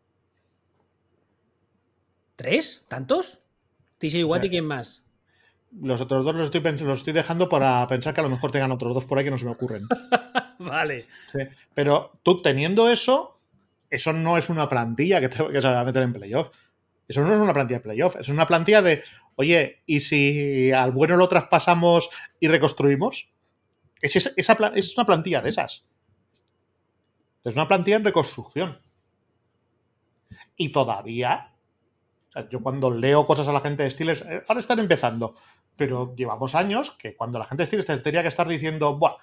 [2.35, 2.83] ¿Tres?
[2.87, 3.37] ¿Tantos?
[3.99, 5.05] TJ Watt y quién más.
[5.79, 8.71] Los otros dos los estoy, los estoy dejando para pensar que a lo mejor tengan
[8.71, 9.87] otros dos por ahí que no se me ocurren.
[10.57, 11.05] vale.
[11.31, 11.41] Sí.
[11.75, 13.40] Pero tú teniendo eso,
[13.91, 16.49] eso no es una plantilla que, que se va a meter en playoff.
[17.07, 18.15] Eso no es una plantilla de playoff.
[18.15, 19.03] Es una plantilla de,
[19.35, 23.29] oye, ¿y si al bueno lo traspasamos y reconstruimos?
[24.01, 25.85] Es, esa, esa es una plantilla de esas.
[27.43, 28.79] Es una plantilla en reconstrucción.
[30.55, 31.53] Y todavía,
[32.29, 35.35] o sea, yo cuando leo cosas a la gente de Steelers, eh, ahora están empezando,
[35.75, 39.17] pero llevamos años que cuando la gente de Steelers te tendría que estar diciendo, Buah,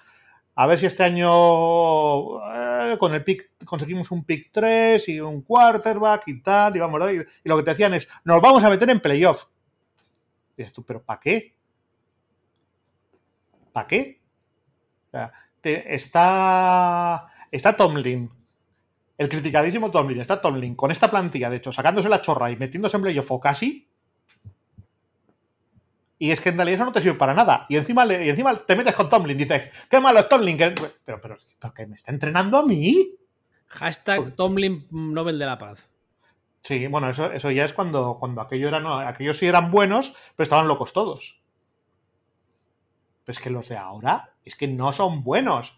[0.55, 5.41] a ver si este año eh, con el pick conseguimos un pick 3 y un
[5.41, 8.89] quarterback y tal, y vamos, y, lo que te decían es, nos vamos a meter
[8.89, 9.45] en playoff.
[10.55, 11.55] Y dices tú, ¿pero para qué?
[13.71, 14.21] ¿Para qué?
[15.07, 15.31] O sea,
[15.63, 18.29] está, está Tomlin,
[19.19, 22.95] el criticadísimo Tomlin, está Tomlin con esta plantilla, de hecho, sacándose la chorra y metiéndose
[22.95, 23.88] en playoff o casi.
[26.21, 27.65] Y es que en realidad eso no te sirve para nada.
[27.69, 29.37] Y encima, le- y encima te metes con Tomlin.
[29.37, 30.57] Dices, qué malo es Tomlin.
[30.57, 30.71] que-".
[30.71, 33.15] Pero, pero, pero que me está entrenando a mí.
[33.67, 35.87] Hashtag Tomlin Nobel de la Paz.
[36.61, 40.13] Sí, bueno, eso, eso ya es cuando, cuando aquello era, no, aquellos sí eran buenos,
[40.35, 41.39] pero estaban locos todos.
[43.23, 45.77] Pero es que los de ahora es que no son buenos.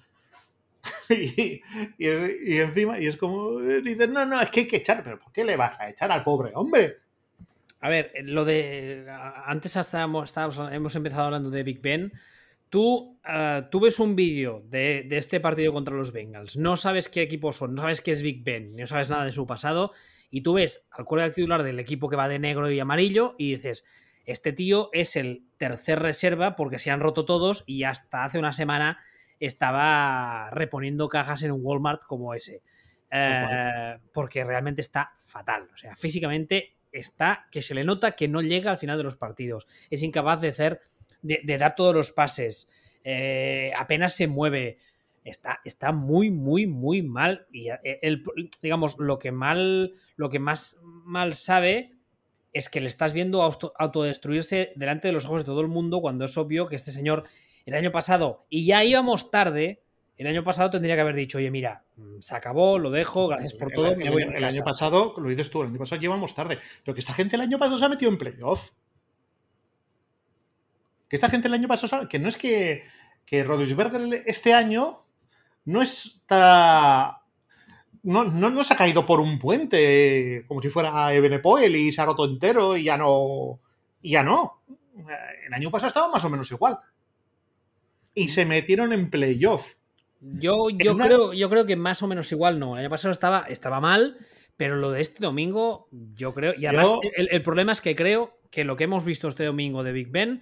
[1.09, 1.61] y,
[1.99, 5.19] y- y encima, y es como, dices, no, no, es que hay que echar, pero
[5.19, 6.97] ¿por qué le vas a echar al pobre hombre?
[7.81, 9.05] A ver, lo de.
[9.45, 12.11] Antes estábamos, estábamos- hemos empezado hablando de Big Ben.
[12.69, 17.09] Tú, eh, tú ves un vídeo de, de este partido contra los Bengals, no sabes
[17.09, 19.91] qué equipo son, no sabes qué es Big Ben, no sabes nada de su pasado,
[20.29, 23.55] y tú ves al quarterback titular del equipo que va de negro y amarillo y
[23.55, 23.83] dices:
[24.25, 28.53] Este tío es el tercer reserva porque se han roto todos y hasta hace una
[28.53, 28.99] semana
[29.39, 32.61] estaba reponiendo cajas en un Walmart como ese.
[33.09, 35.67] Eh, porque realmente está fatal.
[35.73, 39.17] O sea, físicamente está que se le nota que no llega al final de los
[39.17, 39.67] partidos.
[39.89, 40.79] Es incapaz de hacer,
[41.21, 42.69] de, dar todos los pases.
[43.03, 44.77] eh, apenas se mueve.
[45.23, 47.45] Está, está muy, muy, muy mal.
[47.51, 47.99] Y eh,
[48.61, 51.91] digamos, lo que mal, lo que más mal sabe
[52.53, 56.01] es que le estás viendo auto- autodestruirse delante de los ojos de todo el mundo
[56.01, 57.23] cuando es obvio que este señor
[57.65, 59.83] el año pasado, y ya íbamos tarde,
[60.17, 63.53] el año pasado tendría que haber dicho, oye, mira, mm, se acabó, lo dejo, gracias
[63.53, 64.63] por todo, El, año, mi el año casa".
[64.63, 66.59] pasado, lo dices tú, el año pasado llevamos tarde.
[66.83, 68.71] Pero que esta gente el año pasado se ha metido en playoff.
[71.07, 72.83] Que esta gente el año pasado, que no es que,
[73.25, 73.77] que Rodríguez
[74.25, 74.99] este año
[75.65, 77.23] no está.
[78.03, 82.01] No, no, no se ha caído por un puente como si fuera Ebenepoel y se
[82.01, 83.59] ha roto entero y ya no.
[84.01, 84.61] Y ya no.
[85.45, 86.79] El año pasado estaba más o menos igual.
[88.13, 89.73] Y se metieron en playoff.
[90.21, 92.75] Yo, yo, una- creo, yo creo que más o menos igual no.
[92.75, 94.17] El año pasado estaba, estaba mal,
[94.57, 96.53] pero lo de este domingo, yo creo.
[96.57, 99.45] Y además, Yo- el, el problema es que creo que lo que hemos visto este
[99.45, 100.41] domingo de Big Ben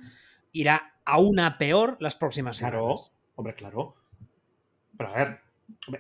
[0.52, 3.14] irá aún a peor las próximas Claro, semanas.
[3.36, 3.96] hombre, claro.
[4.98, 5.40] Pero a ver,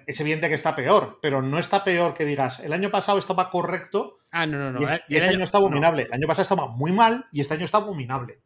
[0.08, 3.50] es evidente que está peor, pero no está peor que digas, el año pasado estaba
[3.50, 4.82] correcto Ah, no, no, no.
[4.82, 5.66] y, es- eh, y este año- año está no.
[5.66, 6.04] abominable.
[6.04, 8.40] El año pasado estaba muy mal y este año está abominable.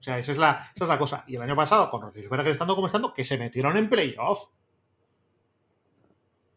[0.00, 1.24] O sea, esa es la, esa es la cosa.
[1.26, 4.46] Y el año pasado, con Roethlisberger estando como estando, que se metieron en playoff.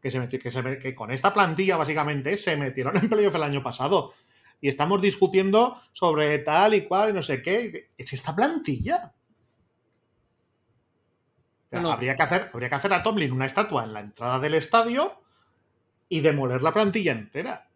[0.02, 3.44] Que, se meti- que, se que con esta plantilla, básicamente, se metieron en playoff el
[3.44, 4.14] año pasado.
[4.62, 7.92] Y estamos discutiendo sobre tal y cual y no sé qué.
[7.98, 9.14] Es esta plantilla.
[11.66, 11.94] O sea, No, no.
[11.94, 15.22] Habría, que hacer, habría que hacer a Tomlin una estatua en la entrada del estadio
[16.08, 17.70] y demoler la plantilla entera.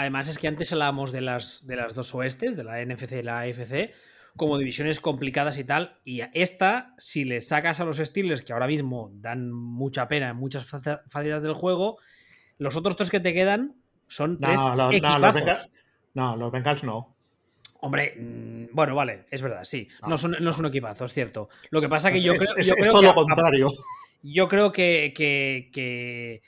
[0.00, 3.22] Además es que antes hablábamos de las, de las dos oestes, de la NFC y
[3.22, 3.92] la AFC,
[4.36, 5.98] como divisiones complicadas y tal.
[6.04, 10.30] Y a esta, si le sacas a los Steelers, que ahora mismo dan mucha pena
[10.30, 11.98] en muchas face- facetas del juego,
[12.58, 13.74] los otros tres que te quedan
[14.08, 15.34] son tres los, no, los.
[15.34, 15.70] Bengals,
[16.14, 17.16] no, los Bengals no.
[17.82, 19.88] Hombre, mm, bueno, vale, es verdad, sí.
[20.02, 21.48] No, No, son, no es un equipazo, es cierto.
[21.70, 23.70] Lo que pasa que yo es, creo, yo es creo todo que lo contrario.
[24.22, 26.42] yo creo que, que- que-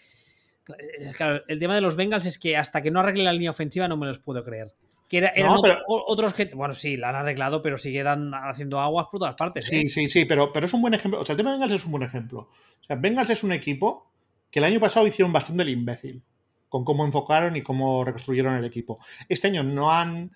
[1.16, 3.88] Claro, el tema de los Bengals es que hasta que no arregle la línea ofensiva
[3.88, 4.72] no me los puedo creer.
[5.08, 6.46] Que era- eran No, pero- otros que.
[6.46, 9.66] Bueno, sí, la han arreglado, pero sigue dan- haciendo aguas por todas partes.
[9.66, 9.90] Sí, ¿eh?
[9.90, 11.20] sí, sí, pero, pero es un buen ejemplo.
[11.20, 12.38] O sea, el tema de Bengals es un buen ejemplo.
[12.80, 14.10] O sea, Bengals es un equipo
[14.50, 16.22] que el año pasado hicieron bastante el imbécil
[16.68, 18.98] con cómo enfocaron y cómo reconstruyeron el equipo.
[19.28, 20.30] Este año no han,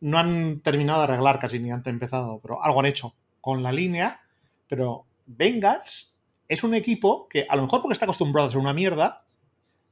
[0.00, 3.72] no han terminado de arreglar casi ni han empezado, pero algo han hecho con la
[3.72, 4.20] línea.
[4.68, 6.14] Pero Bengals
[6.48, 9.22] es un equipo que, a lo mejor porque está acostumbrado a ser una mierda,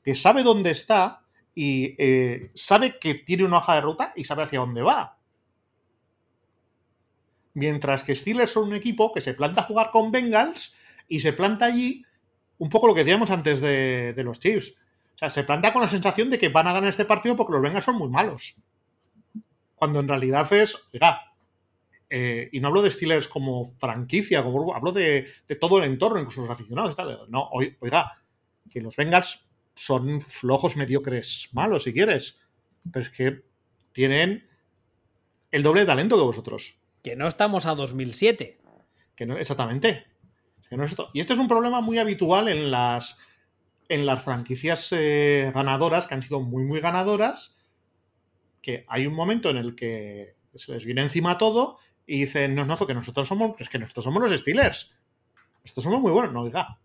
[0.07, 4.45] que sabe dónde está y eh, sabe que tiene una hoja de ruta y sabe
[4.45, 5.19] hacia dónde va.
[7.55, 10.75] Mientras que Steelers son un equipo que se planta a jugar con Bengals
[11.09, 12.05] y se planta allí
[12.59, 14.75] un poco lo que decíamos antes de, los Chiefs.
[15.17, 17.55] O sea, se planta con la sensación de que van a ganar este partido porque
[17.55, 18.55] los Bengals son muy malos.
[19.75, 21.33] Cuando en realidad es, oiga,
[22.09, 25.27] eh, y no hablo de Steelers como franquicia, hablo de,
[25.61, 26.95] todo el entorno, incluso los aficionados.
[27.29, 28.23] No, oiga,
[28.71, 29.46] que los Bengals
[29.77, 32.41] son flojos, mediocres, malos, si quieres.
[32.93, 33.45] Pero es que
[33.93, 34.49] tienen
[35.53, 36.79] el doble de talento que vosotros.
[37.03, 38.59] Que no estamos a 2007.
[39.15, 40.07] Que no, exactamente.
[41.13, 43.19] Y esto es un problema muy habitual en las,
[43.89, 47.57] en las franquicias eh, ganadoras, que han sido muy, muy ganadoras,
[48.61, 52.65] que hay un momento en el que se les viene encima todo y dicen, no,
[52.65, 54.95] no, porque nosotros somos, es que nosotros somos los Steelers.
[55.63, 56.33] Nosotros somos muy buenos.
[56.33, 56.79] No, oiga.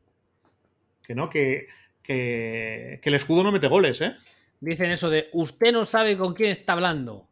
[1.04, 1.68] Que no, que,
[2.12, 4.16] que, que el escudo no mete goles, ¿eh?
[4.60, 7.28] Dicen eso de, usted no sabe con quién está hablando.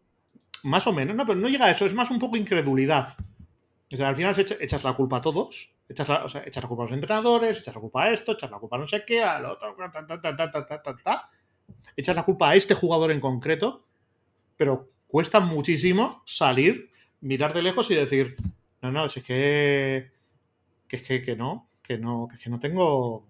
[0.64, 3.16] Más o menos, no, pero no llega a eso, es más un poco incredulidad.
[3.92, 6.86] O sea, al final echas la culpa a todos Echas la, echas la culpa a
[6.86, 9.44] los entrenadores, echas la culpa a esto, echas la culpa a no sé qué, al
[9.46, 9.76] otro,
[11.98, 13.88] echas la culpa a este jugador en concreto,
[14.56, 18.36] pero cuesta muchísimo salir, mirar de lejos y decir,
[18.84, 20.12] no, no, es que,
[20.88, 23.26] que, que, que no, que no, que no tengo,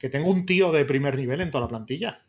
[0.00, 2.22] que tengo un tío de primer nivel en toda la plantilla.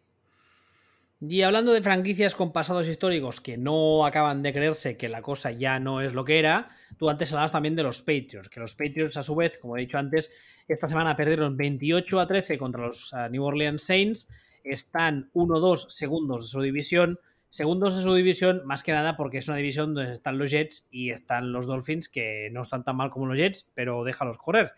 [1.22, 5.52] Y hablando de franquicias con pasados históricos que no acaban de creerse que la cosa
[5.52, 8.74] ya no es lo que era, tú antes hablabas también de los Patriots, que los
[8.74, 10.32] Patriots a su vez, como he dicho antes,
[10.68, 14.30] esta semana perdieron 28 a 13 contra los ah, New Orleans Saints,
[14.64, 17.20] están 1-2 segundos de su división,
[17.50, 20.88] segundos de su división más que nada porque es una división donde están los Jets
[20.90, 24.74] y están los Dolphins que no están tan mal como los Jets, pero déjalos correr.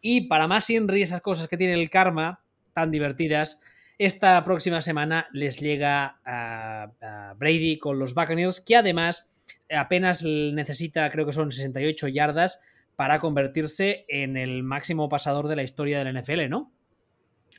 [0.00, 2.40] Y para más Inri, esas cosas que tiene el karma,
[2.72, 3.60] tan divertidas,
[3.98, 9.30] esta próxima semana les llega a, Brady con los Buccaneers, que además
[9.70, 12.60] apenas necesita, creo que son 68 yardas
[12.96, 16.72] para convertirse en el máximo pasador de la historia del NFL, ¿no?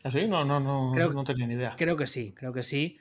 [0.04, 0.22] ¿Así?
[0.22, 1.76] ¿Ah, no, no, no, no tenía ni idea.
[1.78, 2.98] Creo que sí, creo que sí.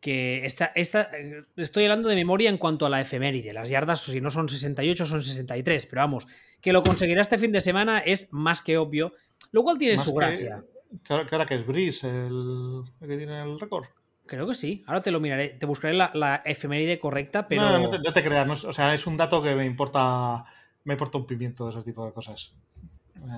[0.00, 1.10] Que esta, esta,
[1.56, 3.52] estoy hablando de memoria en cuanto a la efeméride.
[3.52, 5.86] Las yardas, si no son 68, son 63.
[5.86, 6.26] Pero vamos,
[6.60, 9.12] que lo conseguirá este fin de semana es más que obvio.
[9.50, 10.62] Lo cual tiene su gracia.
[11.04, 13.86] ¿Qué ahora que es Brice el, que tiene el récord?
[14.26, 14.84] Creo que sí.
[14.86, 15.50] Ahora te lo miraré.
[15.50, 17.62] Te buscaré la, la efeméride correcta, pero.
[17.62, 18.64] No, no te, creas.
[18.64, 20.44] o sea, es un dato que me importa.
[20.84, 22.54] Me importa un pimiento de ese tipo de cosas.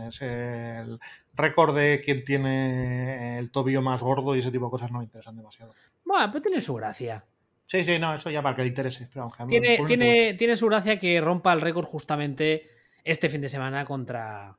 [0.08, 0.98] Es el
[1.34, 5.04] récord de quién tiene el tobillo más gordo y ese tipo de cosas no me
[5.04, 5.74] interesan demasiado.
[6.04, 7.24] Bueno, pero tiene su gracia.
[7.66, 9.08] Sí, sí, no, eso ya para que le interese.
[9.48, 12.68] tiene, tiene, tiene su gracia que rompa el récord justamente
[13.04, 14.56] este fin de semana contra,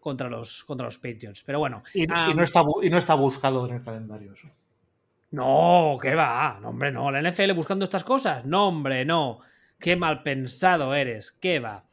[0.00, 1.42] contra los, contra los Patriots.
[1.44, 1.82] Pero bueno.
[1.94, 4.48] Y, no está, y no está buscado en el calendario eso.
[5.30, 6.58] No, ¿qué va?
[6.60, 7.10] No, hombre, no.
[7.10, 8.44] ¿La NFL buscando estas cosas?
[8.44, 9.40] No, hombre, no.
[9.78, 11.32] Qué mal pensado eres.
[11.32, 11.84] ¿Qué va?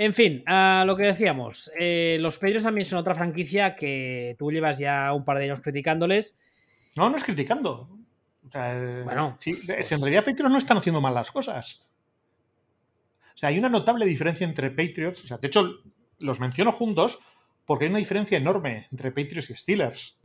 [0.00, 1.72] En fin, a lo que decíamos.
[1.78, 5.60] Eh, los Patriots también son otra franquicia que tú llevas ya un par de años
[5.60, 6.38] criticándoles.
[6.94, 7.90] No, no es criticando.
[8.46, 9.36] O sea, eh, bueno.
[9.40, 11.84] Si, en realidad Patriots no están haciendo mal las cosas.
[13.34, 15.24] O sea, hay una notable diferencia entre Patriots.
[15.24, 15.80] O sea, de hecho,
[16.20, 17.18] los menciono juntos
[17.66, 20.16] porque hay una diferencia enorme entre Patriots y Steelers.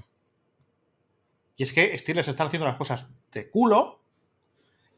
[1.57, 4.03] Y es que Steelers están haciendo las cosas de culo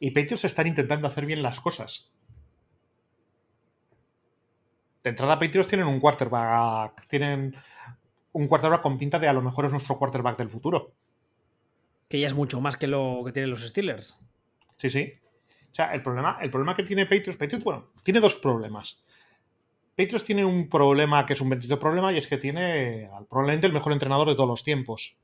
[0.01, 2.11] y Patriots están intentando hacer bien las cosas.
[5.06, 7.06] De entrada, Patriots tienen un quarterback.
[7.08, 7.56] Tienen
[8.32, 10.93] un quarterback con pinta de a lo mejor es nuestro quarterback del futuro.
[12.10, 14.18] Que ya es mucho más que lo que tienen los Steelers.
[14.78, 15.14] Sí, sí.
[15.72, 19.03] O sea, el problema, el problema que tiene Patriots, Patriots, bueno, tiene dos problemas.
[19.95, 23.74] Patriots tiene un problema que es un bendito problema y es que tiene probablemente el
[23.74, 25.20] mejor entrenador de todos los tiempos.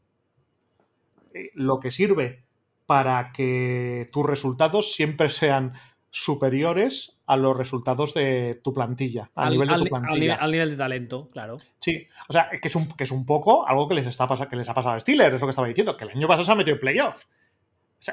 [1.33, 2.43] Eh, lo que sirve
[2.85, 5.73] para que tus resultados siempre sean
[6.11, 10.35] superiores a los resultados de tu plantilla, a al, nivel de tu plantilla.
[10.35, 11.57] Al, nivel, de talento, claro.
[11.79, 14.55] Sí, o sea, que es un, que es un poco algo que les, está que
[14.55, 16.51] les ha pasado a Steelers, es lo que estaba diciendo, que el año pasado se
[16.51, 17.23] ha metido en playoff.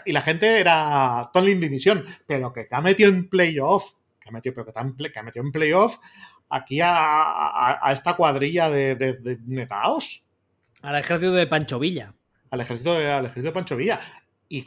[0.06, 4.32] y la gente era Tony División, pero que te ha metido en playoff, que ha
[4.32, 5.98] metido, pero que que ha metido en playoff
[6.48, 10.24] aquí a, esta cuadrilla de, de, negaos.
[10.82, 12.14] Al ejército de Pancho Villa.
[12.50, 14.00] Al ejército de, al ejército de Pancho Villa.
[14.48, 14.64] Y,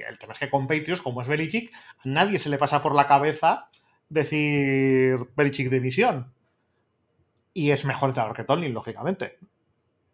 [0.00, 2.94] el tema es que con Patriots, como es Belichick, a nadie se le pasa por
[2.94, 3.68] la cabeza
[4.08, 6.32] decir Belichick de misión.
[7.54, 9.38] Y es mejor entrenador que Tony, lógicamente.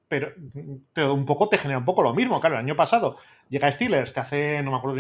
[0.09, 0.33] pero,
[0.93, 2.41] pero un poco te genera un poco lo mismo.
[2.41, 3.17] Claro, el año pasado
[3.49, 4.97] llega Steelers, te hace, no me acuerdo,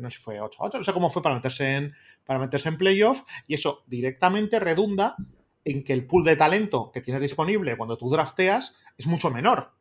[0.00, 2.68] no sé si fue 8 8, no sé cómo fue para meterse en, para meterse
[2.68, 5.16] en playoff, y eso directamente redunda
[5.64, 9.72] en que el pool de talento que tienes disponible cuando tú drafteas es mucho menor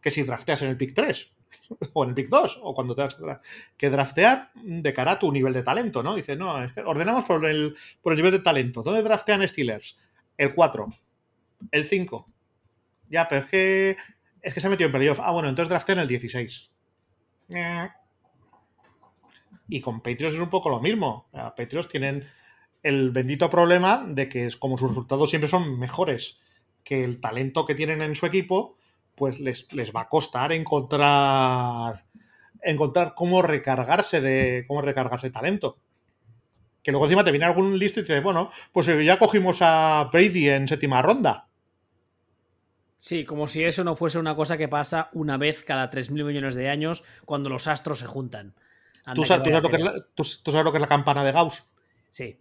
[0.00, 1.32] que si drafteas en el pick 3
[1.92, 3.16] o en el pick 2 o cuando tengas
[3.76, 6.14] que draftear de cara a tu nivel de talento, ¿no?
[6.14, 8.82] Dice, no, ordenamos por el, por el nivel de talento.
[8.82, 9.96] ¿Dónde draftean Steelers?
[10.36, 10.88] El 4,
[11.70, 12.28] el 5.
[13.08, 13.96] Ya, pero es que
[14.42, 15.20] es que se ha metido en playoff.
[15.22, 16.70] Ah, bueno, entonces draftean el 16.
[19.68, 21.28] Y con Patriots es un poco lo mismo.
[21.32, 22.26] Patriots tienen
[22.82, 26.40] el bendito problema de que como sus resultados siempre son mejores
[26.82, 28.76] que el talento que tienen en su equipo,
[29.20, 32.06] pues les, les va a costar encontrar
[32.62, 35.76] encontrar cómo recargarse de cómo recargarse talento.
[36.82, 40.08] Que luego encima te viene algún listo y te dice, bueno, pues ya cogimos a
[40.10, 41.48] Brady en séptima ronda.
[43.00, 46.54] Sí, como si eso no fuese una cosa que pasa una vez cada 3.000 millones
[46.54, 48.54] de años cuando los astros se juntan.
[49.14, 51.70] ¿Tú sabes, lo que es la, ¿Tú sabes lo que es la campana de Gauss?
[52.08, 52.38] Sí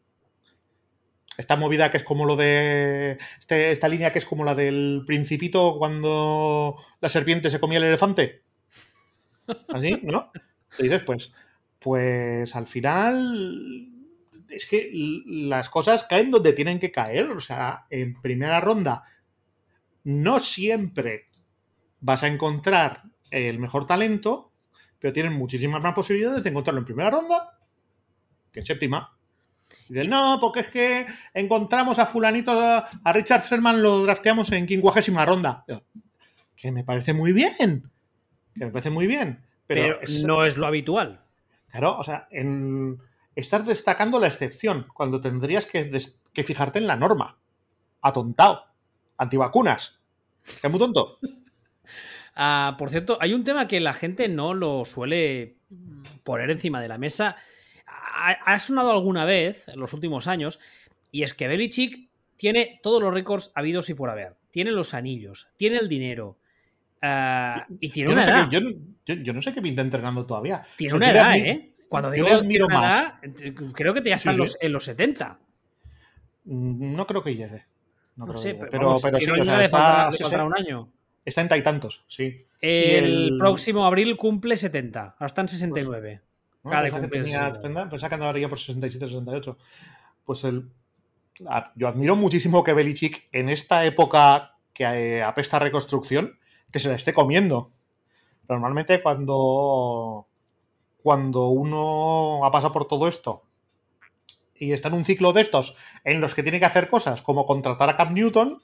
[1.39, 3.17] esta movida que es como lo de.
[3.39, 7.85] Este, esta línea que es como la del Principito cuando la serpiente se comía el
[7.85, 8.43] elefante.
[9.69, 9.99] ¿Así?
[10.03, 10.31] ¿No?
[10.77, 11.31] Y dices, pues.
[11.79, 13.87] Pues al final.
[14.49, 17.31] Es que las cosas caen donde tienen que caer.
[17.31, 19.03] O sea, en primera ronda.
[20.03, 21.29] No siempre
[22.01, 24.51] vas a encontrar el mejor talento,
[24.99, 27.57] pero tienen muchísimas más posibilidades de encontrarlo en primera ronda
[28.51, 29.17] que en séptima.
[29.89, 34.67] Y del no, porque es que encontramos a fulanito, a Richard Sherman lo drafteamos en
[34.67, 35.65] quincuagésima ronda.
[36.55, 37.89] Que me parece muy bien.
[38.53, 39.43] Que me parece muy bien.
[39.65, 41.21] Pero, no es lo habitual.
[41.69, 42.99] Claro, o sea, en,
[43.35, 45.89] estás destacando la excepción cuando tendrías que,
[46.43, 47.39] fijarte en la norma.
[48.01, 48.65] Atontado.
[49.17, 49.99] Antivacunas.
[50.61, 51.17] Que es muy tonto.
[52.41, 55.57] Ah, por cierto, hay un tema que la gente no lo suele
[56.23, 57.35] poner encima de la mesa
[58.19, 60.59] ha, sonado alguna vez en los últimos años,
[61.11, 64.35] y es que Belichick tiene todos los récords habidos y por haber.
[64.51, 66.37] Tiene los anillos, tiene el dinero,
[67.01, 68.49] eh, y tiene yo una no sé edad.
[69.05, 70.61] Yo, no sé qué pinta entrenando todavía.
[70.75, 71.73] Tiene una edad, ¿eh?
[71.87, 73.13] Cuando digo yo tiene una más.
[73.23, 74.57] Eh, creo que te ya están sí, sí.
[74.61, 75.39] en los 70.
[76.45, 77.65] Mm, no creo que llegue.
[78.15, 80.91] No, creo sé, pero, vamos, pero, si sí, o sea, está, un año.
[81.23, 82.45] Está en taitantos, sí.
[82.61, 86.21] El, el, próximo abril cumple 70, ahora está están 69.
[86.63, 86.71] ¿no?
[86.71, 89.57] Pensaba que tenía pensaba que andaría por 67, 68.
[90.25, 90.69] Pues el,
[91.75, 96.37] yo admiro muchísimo que Belichick en esta época que eh, apesta reconstrucción,
[96.71, 97.71] que se la esté comiendo.
[98.47, 100.27] Normalmente cuando,
[101.03, 103.43] cuando uno ha pasado por todo esto
[104.55, 107.45] y está en un ciclo de estos en los que tiene que hacer cosas como
[107.45, 108.61] contratar a Cap Newton,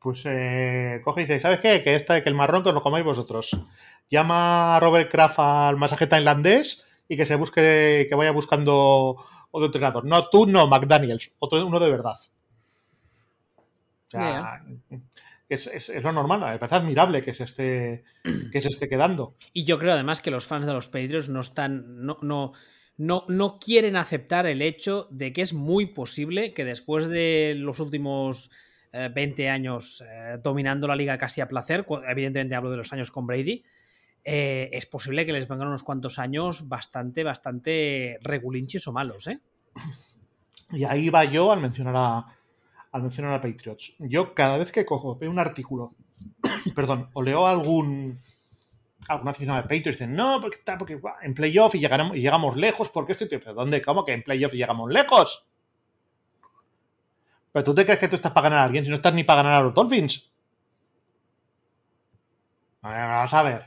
[0.00, 1.82] pues eh, coge y dice, ¿sabes qué?
[1.82, 3.66] Que, esta, que el marrón que os lo comáis vosotros.
[4.10, 9.16] Llama a Robert Kraft al masaje tailandés y que se busque, que vaya buscando
[9.50, 10.04] otro entrenador.
[10.04, 12.16] No tú, no, McDaniels, otro, uno de verdad.
[13.58, 14.64] O sea,
[15.48, 18.04] es, lo normal, me parece admirable que se, esté,
[18.52, 19.34] que se esté quedando.
[19.52, 22.52] Y yo creo además que los fans de los Patriots no están, no, no,
[22.96, 27.80] no, no quieren aceptar el hecho de que es muy posible que después de los
[27.80, 28.50] últimos
[28.92, 33.10] 20 eh, años eh, dominando la liga casi a placer, evidentemente hablo de los años
[33.10, 33.62] con Brady,
[34.24, 39.40] eh, es posible que les vengan unos cuantos años bastante, bastante regulinchis o malos, ¿eh?
[40.72, 42.26] Y ahí va yo al mencionar a,
[42.92, 43.94] al mencionar a Patriots.
[43.98, 45.94] Yo cada vez que cojo, veo un artículo,
[46.74, 48.20] perdón, o leo algún
[49.08, 53.12] alguna aficionado de Patriots dicen, no, porque, porque en playoff y, y llegamos lejos, porque
[53.12, 53.82] esto, pero ¿dónde?
[53.82, 55.50] ¿Cómo que en playoff llegamos lejos?
[57.52, 59.24] ¿Pero tú te crees que tú estás para ganar a alguien si no estás ni
[59.24, 60.30] para ganar a los Dolphins?
[62.82, 63.66] Vamos a ver.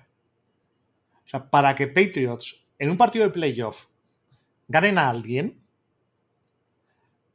[1.25, 3.85] O sea, para que Patriots en un partido de playoff
[4.67, 5.61] ganen a alguien,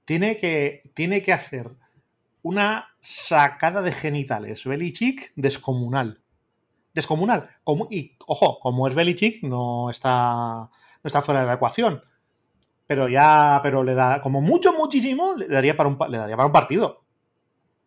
[0.05, 1.70] tiene que, tiene que hacer
[2.42, 6.22] una sacada de genitales Belichick descomunal.
[6.94, 7.51] Descomunal.
[7.62, 12.03] Como, y, ojo, como es Belichick, no está, no está fuera de la ecuación
[12.89, 16.47] pero ya, pero le da, como mucho, muchísimo, le daría para un, le daría para
[16.47, 17.05] un partido.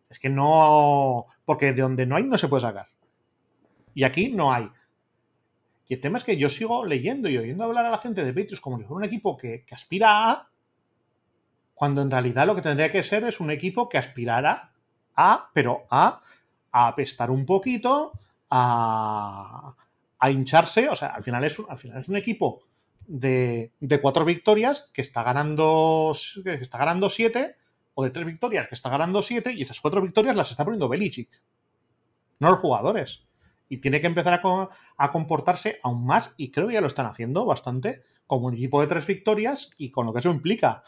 [0.08, 2.86] Es que no, porque de donde no hay no se puede sacar.
[3.94, 4.70] Y aquí no hay.
[5.88, 8.32] Y el tema es que yo sigo leyendo y oyendo hablar a la gente de
[8.32, 10.50] Patriots como si fuera un equipo que, aspira a,
[11.74, 14.70] cuando en realidad lo que tendría que ser es un equipo que aspirara
[15.16, 16.22] a, pero a,
[16.70, 18.12] a apestar un poquito,
[18.50, 19.74] a,
[20.16, 20.88] a hincharse.
[20.88, 22.62] O sea, al final es, al final es un equipo
[23.06, 27.56] de, cuatro victorias que está ganando que está ganando siete
[27.94, 30.88] o de tres victorias que está ganando siete y esas cuatro victorias las está poniendo
[30.88, 31.42] Belichick.
[32.38, 33.26] no los jugadores.
[33.68, 34.42] Y tiene que empezar
[34.98, 38.80] a, comportarse aún más, y creo que ya lo están haciendo bastante, como un equipo
[38.82, 40.82] de tres victorias y con lo que eso implica.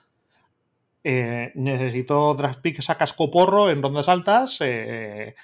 [1.02, 5.34] Eh, necesito draft picks a casco porro en rondas altas, eh,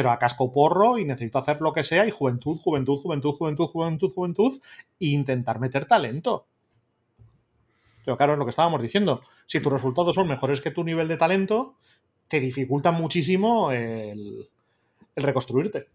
[0.00, 3.66] pero a casco porro y necesito hacer lo que sea y juventud, juventud, juventud, juventud,
[3.66, 4.58] juventud, juventud
[4.98, 6.46] e intentar meter talento.
[8.02, 9.20] Pero claro, es lo que estábamos diciendo.
[9.44, 11.74] Si tus resultados son mejores que tu nivel de talento,
[12.28, 14.48] te dificulta muchísimo el,
[15.16, 15.88] reconstruirte.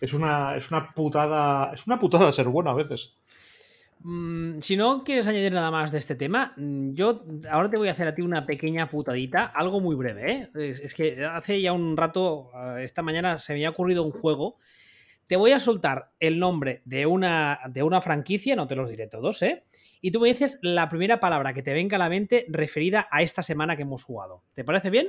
[0.00, 1.72] Es una, es una putada.
[1.72, 3.14] Es una putada ser bueno a veces.
[4.02, 7.88] Mm, si no quieres añadir nada más de este tema, mm, yo ahora te voy
[7.88, 10.48] a hacer a ti una pequeña putadita, algo muy breve.
[10.54, 10.78] ¿eh?
[10.82, 14.56] Es, que hace ya un rato, ah, esta mañana se me ha ocurrido un juego.
[15.26, 19.06] Te voy a soltar el nombre de una, de una franquicia, no te los diré
[19.06, 19.64] todos, ¿eh?
[20.00, 23.22] Y tú me dices la primera palabra que te venga a la mente referida a
[23.22, 24.42] esta semana que hemos jugado.
[24.54, 25.08] ¿Te parece bien?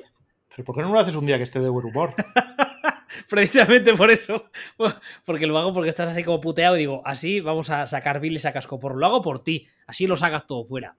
[0.49, 2.13] ¿Pero por qué no lo haces un día que esté de buen humor?
[3.29, 4.49] Precisamente por eso.
[5.25, 8.45] Porque lo hago porque estás así como puteado y digo, así vamos a sacar bilis
[8.45, 9.67] a casco por Lo hago por ti.
[9.87, 10.95] Así lo sacas todo fuera.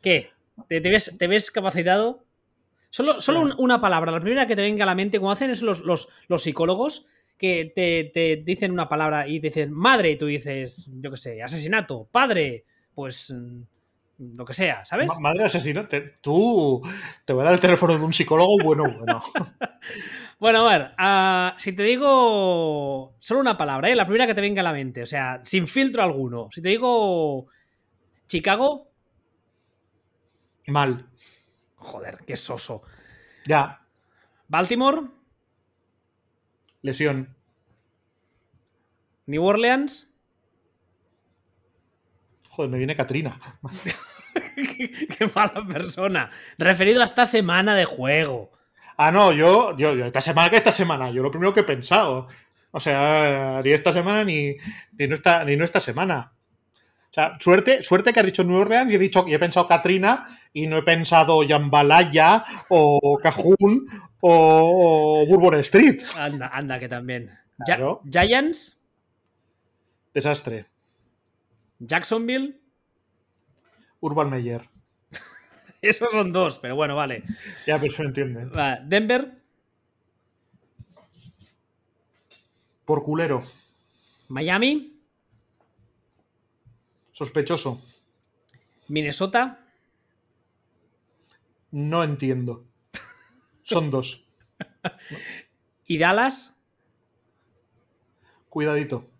[0.00, 0.30] ¿Qué?
[0.68, 0.80] ¿Te,
[1.26, 2.24] ves, capacitado?
[2.90, 5.62] Solo, solo una palabra, la primera que te venga a la mente, como hacen es
[5.62, 10.86] los, los, psicólogos, que te, dicen una palabra y te dicen madre, y tú dices,
[11.00, 12.64] yo qué sé, asesinato, padre,
[12.94, 13.62] pues mm,
[14.18, 15.10] lo que sea, ¿sabes?
[15.20, 16.80] Madre asesinato, tú
[17.24, 19.22] te voy a dar el teléfono de un psicólogo bueno, bueno.
[20.40, 23.94] Bueno, a ver, ah, si te digo solo una palabra, ¿eh?
[23.94, 26.48] la primera que te venga a la mente, o sea, sin filtro alguno.
[26.52, 27.46] Si te digo
[28.26, 28.90] Chicago.
[30.66, 31.08] Mal.
[31.76, 32.82] Joder, qué soso.
[33.46, 33.86] Ya.
[34.48, 35.02] Baltimore.
[36.82, 37.34] Lesión.
[39.26, 40.13] New Orleans.
[42.54, 43.40] Joder, me viene Katrina.
[44.54, 46.30] qué mala persona.
[46.56, 48.52] Referido a esta semana de juego.
[48.96, 52.28] Ah, no, yo, yo, esta semana que esta semana, yo lo primero que he pensado.
[52.70, 54.54] O sea, ni esta semana ni,
[54.92, 56.32] ni, no, esta, ni no esta semana.
[57.10, 59.66] O sea, suerte, suerte que has dicho New Orleans y he dicho y he pensado
[59.66, 63.88] Katrina y no he pensado Jambalaya o Cajun
[64.20, 66.02] o, Bourbon Street.
[66.16, 67.36] Anda, anda, que también.
[68.08, 68.80] Giants.
[70.12, 70.73] Desastre.
[71.78, 72.60] Jacksonville.
[74.00, 74.68] Urban Meyer.
[75.82, 77.24] Esos son dos, pero bueno, vale.
[77.66, 78.48] Ya, pero se entiende.
[78.84, 79.42] Denver.
[82.84, 83.42] Por culero.
[84.28, 85.00] Miami.
[87.12, 87.80] Sospechoso.
[88.88, 89.60] Minnesota.
[91.70, 92.66] No entiendo.
[93.62, 94.26] Son dos.
[95.86, 96.54] ¿Y Dallas?
[98.48, 99.10] Cuidadito.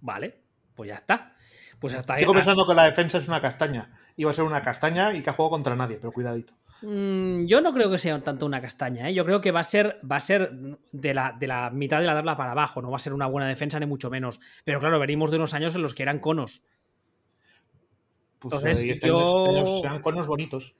[0.00, 0.43] Vale,
[0.74, 1.34] pues ya está.
[1.78, 5.12] Pues hasta Sigo pensando que la defensa es una castaña iba a ser una castaña
[5.14, 6.54] y que ha jugado contra nadie, pero cuidadito.
[6.82, 9.14] Mm, yo no creo que sea tanto una castaña, ¿eh?
[9.14, 10.52] yo creo que va a ser, va a ser
[10.92, 13.26] de, la, de la mitad de la darla para abajo, no va a ser una
[13.26, 14.40] buena defensa ni mucho menos.
[14.64, 16.62] Pero claro, venimos de unos años en los que eran conos.
[18.38, 20.74] Pues Entonces, este este sean conos bonitos.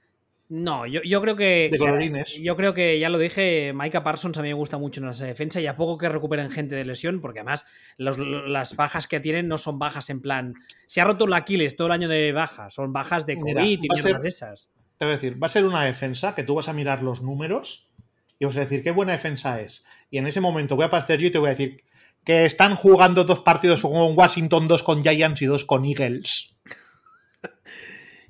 [0.49, 1.69] No, yo, yo, creo que.
[1.73, 2.39] De colorines.
[2.41, 5.25] Yo creo que ya lo dije, Micah Parsons a mí me gusta mucho en esa
[5.25, 7.67] defensa y a poco que recuperen gente de lesión, porque además
[7.97, 10.55] las bajas que tienen no son bajas en plan.
[10.87, 13.89] Se ha roto el Aquiles todo el año de baja, son bajas de COVID y
[13.89, 14.71] mierdas esas.
[14.99, 17.23] Te voy a decir, va a ser una defensa que tú vas a mirar los
[17.23, 17.91] números
[18.39, 19.85] y vas a decir qué buena defensa es.
[20.11, 21.85] Y en ese momento voy a aparecer yo y te voy a decir
[22.25, 26.57] que están jugando dos partidos con Washington, dos con Giants y dos con Eagles.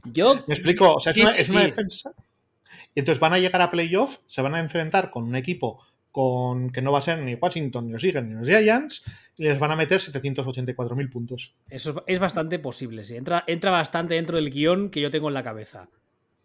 [0.05, 0.44] Yo.
[0.46, 2.12] Me explico, o sea, es, una, defensa.
[2.94, 5.84] Y entonces van a llegar a playoff, se van a enfrentar con un equipo
[6.14, 9.05] con que no va a ser ni Washington, ni los Eagles, ni los Giants,
[9.36, 11.55] y les van a meter 784.000 puntos.
[11.68, 13.16] Eso es bastante posible, sí.
[13.16, 15.88] Entra, entra bastante dentro del guion que yo tengo en la cabeza.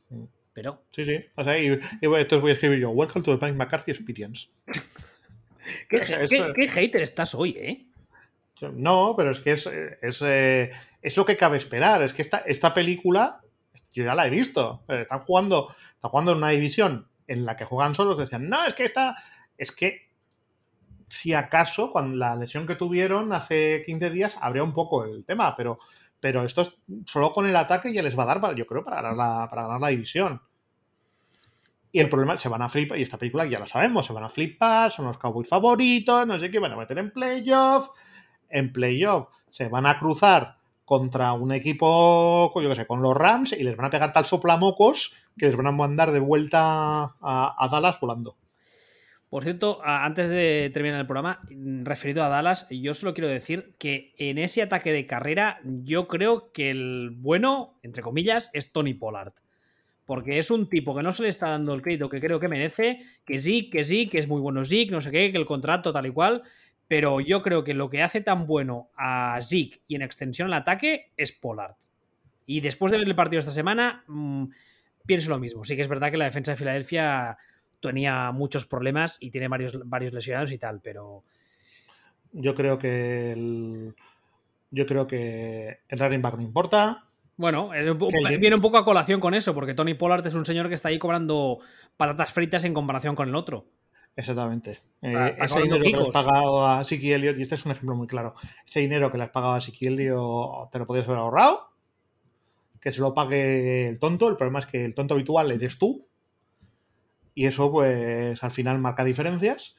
[0.10, 0.24] Mm.
[0.54, 0.82] Pero.
[0.90, 1.24] Sí, sí.
[1.38, 1.68] O sea, y,
[2.02, 4.48] entonces voy a escribir yo: Welcome to the Mike McCarthy Experience.
[5.88, 6.00] ¿Qué,
[6.68, 7.86] hater estás hoy, eh?
[8.74, 9.70] No, pero es que es,
[10.02, 12.02] es, eh, es, lo que cabe esperar.
[12.02, 13.40] Es que esta, esta película
[13.92, 14.84] yo ya la he visto.
[14.88, 18.18] Eh, están jugando, están jugando en una división en la que juegan solos.
[18.18, 19.16] Decían, no, es que esta.
[19.58, 20.10] Es que
[21.10, 25.56] si acaso, con la lesión que tuvieron hace 15 días, habría un poco el tema,
[25.56, 25.80] pero,
[26.20, 29.02] pero esto es, solo con el ataque ya les va a dar, yo creo, para
[29.02, 30.42] ganar la, para ganar la división.
[31.92, 34.24] Y el problema, se van a flipar, y esta película ya la sabemos, se van
[34.24, 37.90] a flipar, son los Cowboys favoritos, no sé qué, van a meter en playoff.
[38.48, 40.59] En playoff se van a cruzar
[40.90, 44.26] contra un equipo, yo qué sé, con los Rams y les van a pegar tal
[44.26, 48.38] soplamocos que les van a mandar de vuelta a, Dallas volando.
[49.30, 51.42] Por cierto, antes de terminar el programa,
[51.84, 56.52] referido a Dallas, yo solo quiero decir que en ese ataque de carrera, yo creo
[56.52, 59.34] que el bueno, entre comillas, es Tony Pollard.
[60.06, 62.48] porque es un tipo que no se le está dando el crédito que creo que
[62.48, 65.46] merece, que sí, que sí, que es muy bueno Zeke, no sé qué, que el
[65.46, 66.42] contrato tal y cual,
[66.90, 70.60] pero yo creo que lo que hace tan bueno a Zeke y en extensión al
[70.60, 71.76] ataque es Pollard.
[72.48, 74.46] Y después de ver el partido esta semana, mmm,
[75.06, 75.64] pienso lo mismo.
[75.64, 77.38] Sí que es verdad que la defensa de Filadelfia
[77.80, 81.24] tenía muchos problemas y tiene varios, varios lesionados y tal, pero...
[82.32, 83.94] Yo creo que el,
[84.72, 87.06] yo creo que el running back no importa.
[87.38, 90.76] Bueno, viene un poco a colación con eso, porque Tony Pollard es un señor que
[90.76, 91.60] está ahí cobrando
[91.98, 93.68] patatas fritas en comparación con el otro.
[94.20, 94.82] Exactamente.
[95.02, 97.96] Eh, ese dinero que le has pagado a Siki Elliott, y este es un ejemplo
[97.96, 98.36] muy claro,
[98.68, 101.70] ese dinero que le has pagado a Siki Elliott te lo podías haber ahorrado,
[102.82, 106.06] que se lo pague el tonto, el problema es que el tonto habitual eres tú,
[107.34, 109.78] y eso pues al final marca diferencias.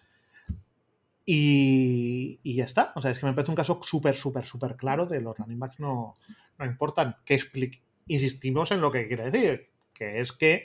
[1.27, 2.93] Y, ya está.
[2.97, 5.61] O sea, es que me parece un caso súper, súper, súper claro de los running
[5.61, 6.17] backs no,
[6.59, 7.17] no importan.
[7.25, 7.39] Que
[8.09, 10.65] insistimos en lo que quiere decir, que es que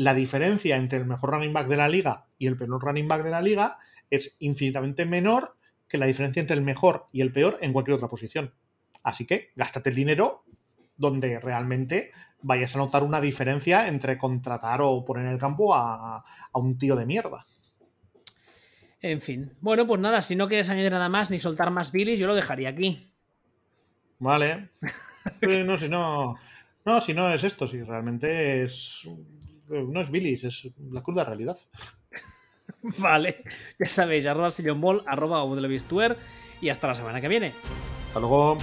[0.00, 3.22] la diferencia entre el mejor running back de la liga y el peor running back
[3.22, 3.76] de la liga
[4.08, 8.08] es infinitamente menor que la diferencia entre el mejor y el peor en cualquier otra
[8.08, 8.54] posición.
[9.02, 10.44] Así que gástate el dinero
[10.96, 16.16] donde realmente vayas a notar una diferencia entre contratar o poner en el campo a,
[16.16, 17.44] a un tío de mierda.
[19.02, 19.52] En fin.
[19.60, 22.34] Bueno, pues nada, si no quieres añadir nada más ni soltar más bilis, yo lo
[22.34, 23.12] dejaría aquí.
[24.18, 24.70] Vale.
[25.66, 26.36] no, si no.
[26.86, 29.06] No, si no es esto, si realmente es.
[29.70, 31.56] No es bilis, es la cruda realidad.
[32.98, 33.44] vale.
[33.78, 35.44] Ya sabéis, arroba sillonball, arroba
[36.60, 37.52] y hasta la semana que viene.
[38.08, 38.58] Hasta luego.